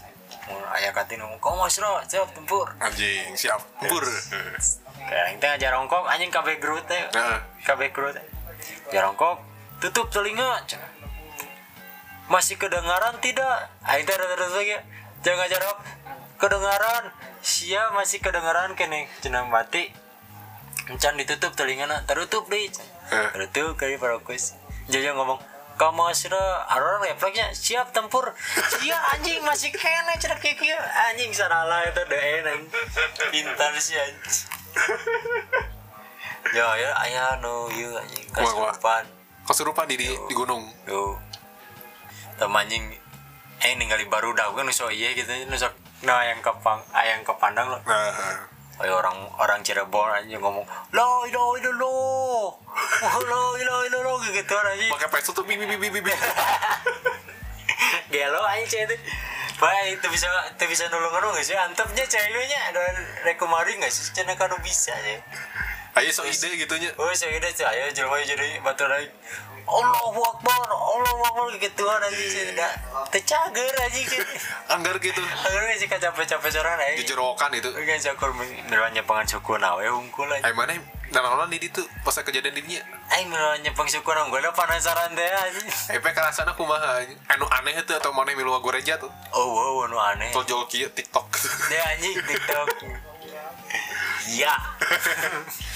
Ayah 0.72 0.96
katin 0.96 1.20
ngomong 1.20 1.36
kau 1.36 1.52
masro 1.60 2.00
siap 2.08 2.32
tempur. 2.32 2.64
Anjing 2.80 3.36
siap 3.36 3.60
tempur. 3.76 4.00
Kayak 5.04 5.36
kita 5.36 5.44
ngajar 5.52 5.70
rongkok 5.76 6.04
anjing 6.08 6.32
kabeh 6.32 6.56
gerut 6.56 6.88
teh. 6.88 7.04
Nah 7.12 7.44
kabeh 7.60 7.92
gerut 7.92 8.16
jarongkok 8.88 9.44
tutup 9.84 10.08
telinga 10.08 10.64
masih 12.24 12.56
kedengaran 12.56 13.20
tidak? 13.20 13.68
Aing 13.84 14.08
teh 14.08 14.16
terus 14.16 14.52
lagi 14.56 14.80
jangan 15.20 15.44
jawab 15.44 15.76
kedengaran. 16.40 17.10
Sia 17.44 17.92
masih 17.92 18.18
kedengaran 18.20 18.74
kene. 18.78 19.06
Cenah 19.20 19.46
mati. 19.48 19.92
Encan 20.84 21.16
ditutup 21.16 21.56
telingana 21.56 22.04
tertutup 22.04 22.44
deh 22.52 22.68
Eh. 23.04 23.28
tertutup 23.32 23.76
kali 23.76 23.96
parokus 24.00 24.56
jadi 24.88 25.16
ngomong 25.16 25.40
kamu 25.74 26.12
sudah 26.14 26.70
aror 26.70 27.02
refleksnya 27.02 27.50
siap 27.50 27.90
tempur. 27.90 28.30
Sia 28.78 28.94
anjing 29.10 29.42
masih 29.42 29.74
kene 29.74 30.14
kayak 30.20 30.54
kieu 30.54 30.78
anjing 31.10 31.34
salah 31.34 31.82
itu 31.82 31.98
deh 32.06 32.20
anjing 32.46 32.62
pintar 33.32 33.72
sih 33.80 33.98
anjing. 33.98 34.46
Ya 36.54 36.70
ya 36.78 36.94
ayah 37.08 37.42
no 37.42 37.66
you 37.74 37.90
anjing. 37.98 38.22
Kasurupan 38.30 39.02
kesurupan. 39.48 39.84
Di, 39.90 39.98
di 39.98 40.14
di 40.14 40.34
gunung. 40.36 40.62
Tuh. 40.86 41.18
Teman 42.38 42.70
anjing 42.70 42.84
eh 43.64 43.72
ninggali 43.74 44.06
baru 44.06 44.30
dah 44.36 44.54
kan 44.54 44.68
nuso 44.68 44.86
iya 44.92 45.10
gitu 45.16 45.32
nuso 45.50 45.72
nah 46.04 46.20
yang 46.24 46.40
kepang 46.44 46.80
ayang 46.92 47.20
kepandang 47.24 47.68
lo 47.68 47.78
nah 47.84 48.12
Kayak 48.74 49.06
orang 49.06 49.18
orang 49.38 49.62
Cirebon 49.62 50.10
aja 50.10 50.34
ngomong 50.34 50.66
lo 50.66 51.08
lo 51.30 51.54
lo 51.62 51.70
lo 51.78 51.94
lo 53.22 53.42
lo 53.54 53.76
lo 53.86 53.98
lo 54.02 54.12
gitu 54.18 54.50
aja 54.50 54.90
pakai 54.98 55.08
peso 55.14 55.30
tuh 55.30 55.46
bibi 55.46 55.62
bibi 55.62 55.94
bibi 55.94 56.10
gelo 58.12 58.42
aja 58.42 58.66
cewek 58.66 58.98
Baik, 59.54 60.02
itu 60.02 60.06
bisa 60.10 60.26
itu 60.50 60.66
bisa 60.66 60.90
gak 60.90 61.44
sih? 61.46 61.54
Antepnya 61.54 62.02
ceweknya 62.10 62.74
ada 62.74 62.90
rekomari 63.22 63.78
gak 63.78 63.86
sih? 63.86 64.10
Cina 64.10 64.34
kan 64.34 64.50
bisa 64.58 64.90
ya. 64.90 65.22
Ayo 65.94 66.10
so 66.10 66.22
ide 66.22 66.58
gitunya 66.58 66.90
Oh, 66.96 67.06
saya 67.10 67.32
udah 67.32 67.50
tuh, 67.50 67.64
ayo 67.64 67.86
jelma 67.90 68.18
jadi 68.20 68.58
batu 68.60 68.82
lagi. 68.84 69.06
Allahu 69.64 70.20
Akbar, 70.20 70.60
Allahu 70.68 71.22
Akbar 71.24 71.48
gitu 71.62 71.82
aja 71.86 72.08
sih. 72.10 72.52
Udah 72.52 72.72
tercager 73.08 73.72
aja 73.72 73.96
gitu. 73.96 74.20
anggar 74.66 74.98
gitu 74.98 75.22
Akhirnya 75.22 75.74
sih 75.74 75.88
capek-capek 75.88 76.50
seorang 76.50 76.76
aja. 76.76 76.98
jejerokan 76.98 77.48
itu 77.54 77.70
Kan 77.70 77.96
syukur 77.96 78.30
milanya 78.66 79.00
pengen 79.02 79.26
syukur 79.26 79.56
nawe 79.56 79.80
hungkul 79.88 80.28
aja. 80.28 80.44
ayo 80.44 80.54
mana 80.54 80.76
dan 81.06 81.22
orang 81.22 81.46
di 81.46 81.62
itu 81.62 81.78
pas 82.02 82.12
kejadian 82.12 82.52
didinya 82.52 82.82
Aing 83.08 83.30
milanya 83.30 83.70
pengen 83.72 83.94
syukur 83.94 84.12
nang 84.12 84.28
gue 84.28 84.42
penasaran 84.42 85.14
deh 85.14 85.24
aja. 85.24 85.62
eh 85.88 85.98
pe 85.98 86.10
kerasana 86.10 86.52
kumaha 86.52 87.00
anu 87.30 87.46
aneh 87.48 87.72
itu 87.72 87.94
atau 87.94 88.10
mana 88.10 88.34
milu 88.34 88.50
goreja 88.58 88.98
tuh 88.98 89.08
Oh, 89.30 89.46
wow, 89.48 89.86
nu 89.86 89.96
aneh. 89.96 90.28
tol 90.28 90.42
kieu 90.66 90.90
tiktok 90.90 91.24
Dia 91.70 91.80
anjing 91.88 92.18
TikTok. 92.20 92.68
Iya. 94.26 94.56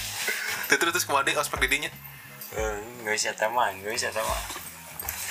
terus 0.69 0.77
terus 0.79 0.93
terus 0.93 1.05
ke 1.05 1.11
mana 1.11 1.33
ospek 1.35 1.59
didinya 1.59 1.89
Eh, 2.51 2.77
Nggak 2.99 3.13
bisa 3.13 3.31
teman, 3.31 3.73
nggak 3.75 3.89
bisa 3.91 4.09
teman. 4.09 4.39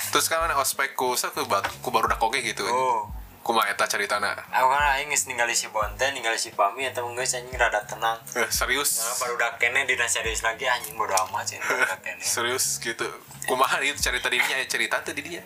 terus 0.09 0.25
kan 0.25 0.39
mana 0.39 0.55
ospek 0.55 0.93
ku 0.93 1.13
sa 1.13 1.29
ku, 1.29 1.43
ku 1.79 1.89
baru 1.89 2.07
dak 2.07 2.19
oge 2.19 2.39
gitu 2.41 2.63
Oh. 2.63 3.07
kumaha 3.39 3.67
eta 3.67 3.85
caritana 3.85 4.35
Aku 4.47 4.67
kan 4.67 4.83
aing 4.93 5.07
geus 5.07 5.25
ningali 5.25 5.51
si 5.51 5.67
Bonte, 5.67 6.05
ningali 6.09 6.35
si 6.35 6.49
Pami 6.49 6.85
atau 6.85 7.05
enggak 7.05 7.25
anjing 7.25 7.55
rada 7.55 7.81
tenang. 7.83 8.19
eh, 8.33 8.45
serius 8.49 8.99
Nah, 8.99 9.15
baru 9.17 9.33
udah 9.35 9.51
kene 9.55 9.83
di 9.83 9.95
serius 10.01 10.41
lagi 10.41 10.63
anjing 10.63 10.93
bodo 10.93 11.15
amat 11.25 11.45
sih 11.45 11.57
udah 11.57 11.97
kene. 12.05 12.19
serius 12.19 12.77
gitu 12.77 13.07
kumaha 13.45 13.79
itu 13.81 13.97
cerita 13.97 14.27
dirinya 14.27 14.55
ya 14.55 14.65
cerita 14.65 14.99
tuh 15.01 15.11
dirinya 15.11 15.41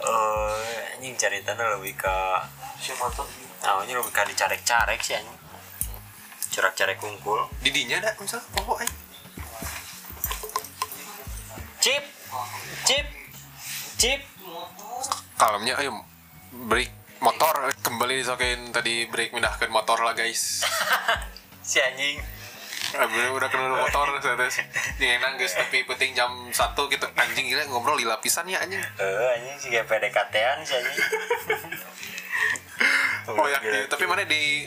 Eh, 0.00 0.56
anjing 0.92 1.14
ceritanya 1.14 1.62
lebih 1.72 1.94
ke 1.94 2.16
siapa 2.76 3.06
tuh? 3.08 3.26
Namanya 3.60 3.94
lebih 3.94 4.10
ke 4.10 4.22
dicarek-carek 4.26 4.98
sih 4.98 5.14
anjing. 5.14 5.38
Carek-carek 6.52 7.00
kungkul. 7.00 7.40
didinya 7.58 7.96
ada 7.98 8.12
misal 8.16 8.36
oh 8.60 8.76
ay 8.76 8.88
Chip, 11.78 12.04
chip, 12.84 13.06
chip. 13.96 14.20
kalemnya 15.34 15.74
ayo 15.76 15.90
break 16.62 16.92
motor 17.18 17.50
kembali 17.80 18.22
disokin 18.22 18.70
tadi 18.70 19.08
break 19.08 19.32
pindahkan 19.32 19.66
motor 19.66 19.98
lah 19.98 20.12
guys 20.12 20.62
Si 21.62 21.78
anjing. 21.78 22.18
Abis 22.92 23.22
udah 23.32 23.46
kenal 23.46 23.72
motor 23.72 24.06
terus 24.20 24.60
ini 24.98 25.16
enak 25.16 25.34
guys 25.36 25.54
tapi 25.56 25.82
penting 25.82 26.12
jam 26.12 26.28
satu 26.50 26.86
gitu 26.86 27.08
anjing 27.16 27.48
gila 27.48 27.64
ngobrol 27.66 27.96
di 27.96 28.04
lapisan 28.04 28.44
ya 28.44 28.60
anjing 28.60 28.78
Eh, 28.78 29.26
anjing 29.32 29.56
sih 29.56 29.68
kayak 29.70 29.88
PDKT-an 29.88 30.58
si 30.60 30.74
anjing. 30.76 31.06
oh 33.32 33.46
ya 33.46 33.58
tapi 33.86 34.04
mana 34.04 34.22
di 34.22 34.66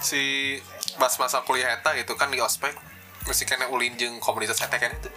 si 0.00 0.54
pas 1.00 1.16
masa 1.16 1.40
kuliah 1.48 1.72
eta 1.72 1.96
gitu 1.96 2.12
kan 2.14 2.28
di 2.28 2.36
ospek 2.38 2.76
masih 3.24 3.48
kena 3.48 3.72
ulin 3.72 3.96
jeung 3.96 4.20
komunitas 4.20 4.60
eta 4.60 4.76
kan 4.76 4.92
itu? 4.92 5.08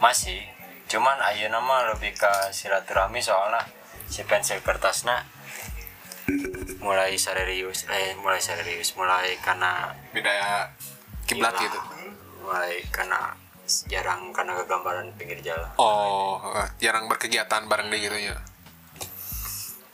Masih. 0.00 0.40
Cuman 0.88 1.20
ayo 1.20 1.52
nama 1.52 1.92
lebih 1.92 2.16
ke 2.16 2.32
silaturahmi 2.48 3.20
soalnya 3.20 3.60
si 4.08 4.24
pensil 4.24 4.64
kertasna 4.64 5.28
mulai 6.80 7.16
serius 7.20 7.84
eh 7.92 8.16
mulai 8.20 8.40
serius 8.40 8.96
mulai 8.96 9.36
karena 9.44 9.92
beda 10.16 10.32
kiblat 11.28 11.52
Iya. 11.56 11.64
gitu. 11.68 11.80
Mulai 12.48 12.80
karena 12.88 13.36
jarang 13.92 14.32
karena 14.32 14.56
kegambaran 14.64 15.12
pinggir 15.20 15.44
jalan. 15.44 15.68
Oh 15.76 16.40
eh, 16.56 16.68
jarang 16.80 17.04
berkegiatan 17.04 17.68
bareng 17.68 17.92
deh 17.92 18.00
gitu 18.00 18.16
ya. 18.16 18.36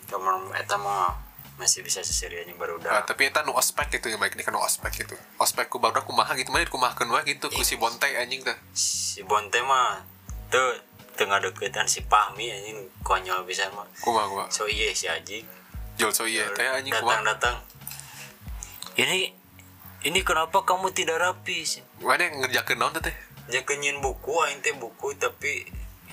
Cuman 0.07 0.55
eta 0.55 0.79
mah 0.79 1.11
masih 1.55 1.87
bisa 1.87 2.03
seserianya 2.03 2.51
baru 2.59 2.83
Nah, 2.83 2.99
udah 2.99 3.07
tapi 3.07 3.31
eta 3.31 3.47
nu 3.47 3.55
ospek 3.55 3.87
gitu 3.99 4.11
ya 4.11 4.19
baik 4.19 4.35
ini 4.35 4.43
kan 4.43 4.51
nu 4.51 4.61
ospek 4.63 5.07
gitu. 5.07 5.15
Ospek 5.39 5.71
ku 5.71 5.79
baru 5.79 6.03
kumaha 6.03 6.35
gitu. 6.35 6.51
Mana 6.51 6.67
kumahakeun 6.67 7.11
wae 7.15 7.23
gitu 7.31 7.47
ku 7.47 7.63
si 7.63 7.79
bonte 7.79 8.11
anjing 8.11 8.43
teh. 8.43 8.57
Si 8.75 9.23
Bonte 9.23 9.63
mah 9.63 10.03
tuh 10.51 10.83
tengah 11.15 11.39
deketan 11.39 11.87
si 11.87 12.03
Pahmi 12.03 12.51
anjing 12.51 12.91
konyol 13.07 13.47
bisa 13.47 13.71
mah. 13.71 13.87
Kumaha 14.03 14.27
kumaha? 14.27 14.49
So 14.51 14.67
iya 14.67 14.91
si 14.91 15.07
Aji. 15.07 15.47
Jual 15.95 16.11
so 16.11 16.27
iya 16.27 16.51
teh 16.59 16.67
anjing 16.67 16.91
datang 16.91 17.23
datang. 17.23 17.57
Ini 18.99 19.31
ini 20.05 20.21
kenapa 20.27 20.67
kamu 20.67 20.91
tidak 20.91 21.23
rapi 21.23 21.63
sih? 21.63 21.87
Mana 22.03 22.27
ngerjakeun 22.35 22.83
naon 22.83 22.99
teh 22.99 23.15
kenyin 23.63 24.03
buku 24.03 24.35
aing 24.43 24.59
teh 24.59 24.75
buku 24.75 25.15
tapi 25.21 25.69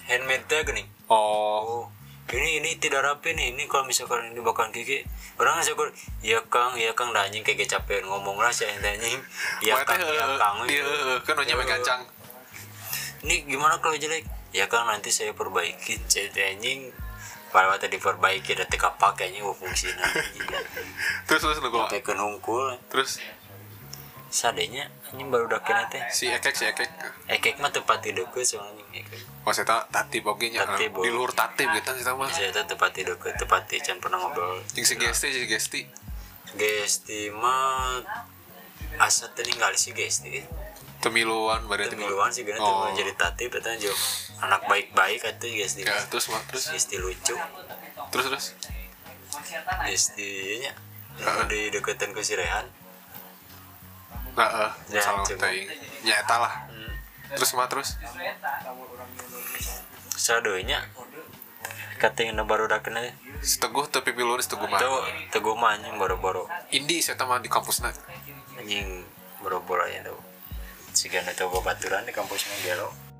handmade 0.06 0.45
teh 0.45 0.62
gini 0.67 0.84
oh. 1.10 1.88
Oh 1.88 2.01
ini 2.32 2.63
ini 2.63 2.70
tidak 2.80 3.04
rapi 3.04 3.36
nih. 3.36 3.52
Ini 3.52 3.67
kalau 3.67 3.84
misalkan 3.84 4.32
ini 4.32 4.39
bakalan 4.39 4.72
kiki 4.72 5.04
orang 5.36 5.60
syukur 5.60 5.91
ya 6.24 6.39
kang 6.48 6.80
ya 6.80 6.96
kang. 6.96 7.12
Dah 7.12 7.28
anjing 7.28 7.44
kayak 7.44 7.67
capek 7.67 8.08
ngomong 8.08 8.39
lah 8.39 8.52
sih 8.54 8.67
anjing 8.67 9.20
ya 9.60 9.76
kang 9.84 10.00
ya 10.00 10.24
eh, 10.26 10.38
kang. 10.39 10.56
iya 10.67 10.84
eh, 10.84 11.20
kan 11.28 11.36
nya 11.44 11.56
Eh, 11.60 11.67
gancang. 11.67 12.02
Ini 13.28 13.36
gimana 13.46 13.78
kalau 13.84 14.00
jelek? 14.00 14.24
Ya 14.56 14.67
kang 14.72 14.88
nanti 14.88 15.12
saya 15.12 15.36
perbaiki 15.36 16.00
cek 16.08 16.32
anjing. 16.36 16.91
Pada 17.52 17.67
waktu 17.67 17.91
diperbaiki 17.91 18.56
ada 18.56 18.63
teka 18.63 18.96
pakai 18.96 19.28
anjing 19.28 19.44
fungsinya 19.44 20.08
terus 21.28 21.44
terus 21.44 21.60
lu 21.60 21.67
gua 21.67 21.84
sampai 21.91 22.00
ke 22.00 22.15
nungkul. 22.15 22.80
terus 22.88 23.20
sadenya 24.32 24.88
anjing 25.12 25.28
baru 25.28 25.52
dakin 25.52 25.76
teh. 25.91 26.02
Si 26.08 26.32
ekek 26.32 26.56
si 26.56 26.63
ekek. 26.63 26.88
Ekek 27.28 27.60
mah 27.60 27.67
tepat 27.67 28.00
di 28.00 28.15
deket 28.15 28.48
soalnya 28.48 28.82
ekek. 28.96 29.20
Oh 29.44 29.52
saya 29.52 29.84
tatip 29.91 30.24
oge 30.24 30.48
nya 30.56 30.63
Tatip, 30.63 30.96
di 31.04 31.10
luhur 31.12 31.36
tatip 31.36 31.67
gitu 31.67 31.91
sih 32.00 32.08
mah. 32.15 32.32
Saya 32.32 32.56
di 32.56 33.02
deket 33.04 33.36
tepat 33.36 33.67
di 33.67 33.78
can 33.84 34.00
pernah 34.00 34.24
ngobrol 34.24 34.63
jeung 34.72 34.88
si 34.88 34.96
gesti 34.96 35.28
si 35.36 35.44
gesti. 35.46 35.82
Gesti 36.56 37.28
mah 37.36 38.00
asa 39.00 39.32
tinggal 39.36 39.76
si 39.76 39.91
Gesti. 39.91 40.44
Temiluan 41.04 41.67
berarti 41.67 41.96
Temiluan. 41.96 42.32
Sih 42.32 42.48
gana 42.48 42.60
oh. 42.62 42.91
jadi 42.96 43.12
tatip 43.20 43.52
eta 43.52 43.76
jo 43.76 43.91
anak 44.39 44.63
baik-baik 44.72 45.28
atuh 45.28 45.52
Gesti. 45.52 45.84
Ya 45.84 45.96
terus 46.08 46.32
mah 46.32 46.39
terus? 46.48 46.72
Gesti 46.72 46.96
lucu. 47.00 47.36
Terus 48.15 48.26
terus? 48.32 48.46
Gesti 49.91 50.63
nya 50.63 50.72
di 51.52 51.67
deketan 51.67 52.15
ke 52.15 52.24
si 52.24 52.39
Rehan 52.39 52.81
nah 54.38 54.48
eh 54.48 54.72
Ya, 54.96 55.02
salah 55.04 55.24
teuing 55.28 55.67
nyata 56.04 56.36
lah. 56.39 56.54
Terus 57.36 57.52
mah 57.56 57.67
terus? 57.67 57.96
Sadonya 60.15 60.84
katanya 62.00 62.44
baru 62.44 62.65
daken 62.67 62.98
aja. 62.98 63.12
Seteguh 63.44 63.88
tapi 63.91 64.15
piluan 64.15 64.41
seteguh 64.41 64.67
mah. 64.67 64.80
Tuh 64.80 65.04
teguh 65.32 65.56
mah 65.56 65.76
anjing 65.76 65.96
boro-boro. 66.00 66.48
Indi 66.72 67.04
saya 67.04 67.20
mah 67.24 67.44
di 67.44 67.52
kampusna 67.52 67.91
anjing 68.56 69.04
boro-boro 69.44 69.86
ya 69.88 70.04
tuh. 70.04 70.20
Si 70.91 71.08
gana 71.08 71.32
tuh 71.32 71.52
baturan 71.63 72.04
di 72.04 72.12
kampusnya 72.12 72.56
gelo 72.67 73.11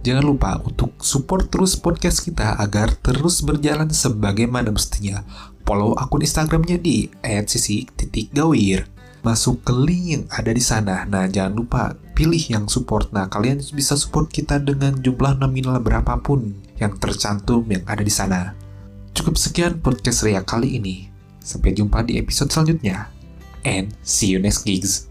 Jangan 0.00 0.24
lupa 0.24 0.56
untuk 0.64 0.96
support 1.04 1.52
terus 1.52 1.76
podcast 1.76 2.24
kita 2.24 2.56
agar 2.56 2.96
terus 3.04 3.44
berjalan 3.44 3.92
sebagaimana 3.92 4.72
mestinya. 4.72 5.20
Follow 5.68 5.92
akun 5.94 6.24
Instagramnya 6.24 6.80
di 6.80 7.12
@sisi.gawir. 7.22 8.88
Masuk 9.20 9.60
ke 9.60 9.72
link 9.76 10.04
yang 10.08 10.24
ada 10.32 10.50
di 10.56 10.64
sana. 10.64 11.04
Nah, 11.04 11.28
jangan 11.28 11.52
lupa 11.52 11.92
pilih 12.16 12.40
yang 12.40 12.64
support. 12.64 13.12
Nah, 13.12 13.28
kalian 13.28 13.60
bisa 13.76 13.92
support 13.92 14.32
kita 14.32 14.56
dengan 14.56 14.96
jumlah 14.96 15.36
nominal 15.36 15.76
berapapun 15.84 16.56
yang 16.80 16.96
tercantum 16.96 17.68
yang 17.68 17.84
ada 17.84 18.00
di 18.00 18.10
sana. 18.10 18.56
Cukup 19.12 19.36
sekian 19.36 19.84
podcast 19.84 20.24
Ria 20.24 20.40
kali 20.40 20.80
ini. 20.80 21.12
Sampai 21.44 21.76
jumpa 21.76 22.00
di 22.08 22.16
episode 22.16 22.48
selanjutnya. 22.48 23.12
And 23.68 23.92
see 24.00 24.32
you 24.32 24.40
next 24.40 24.64
gigs. 24.64 25.09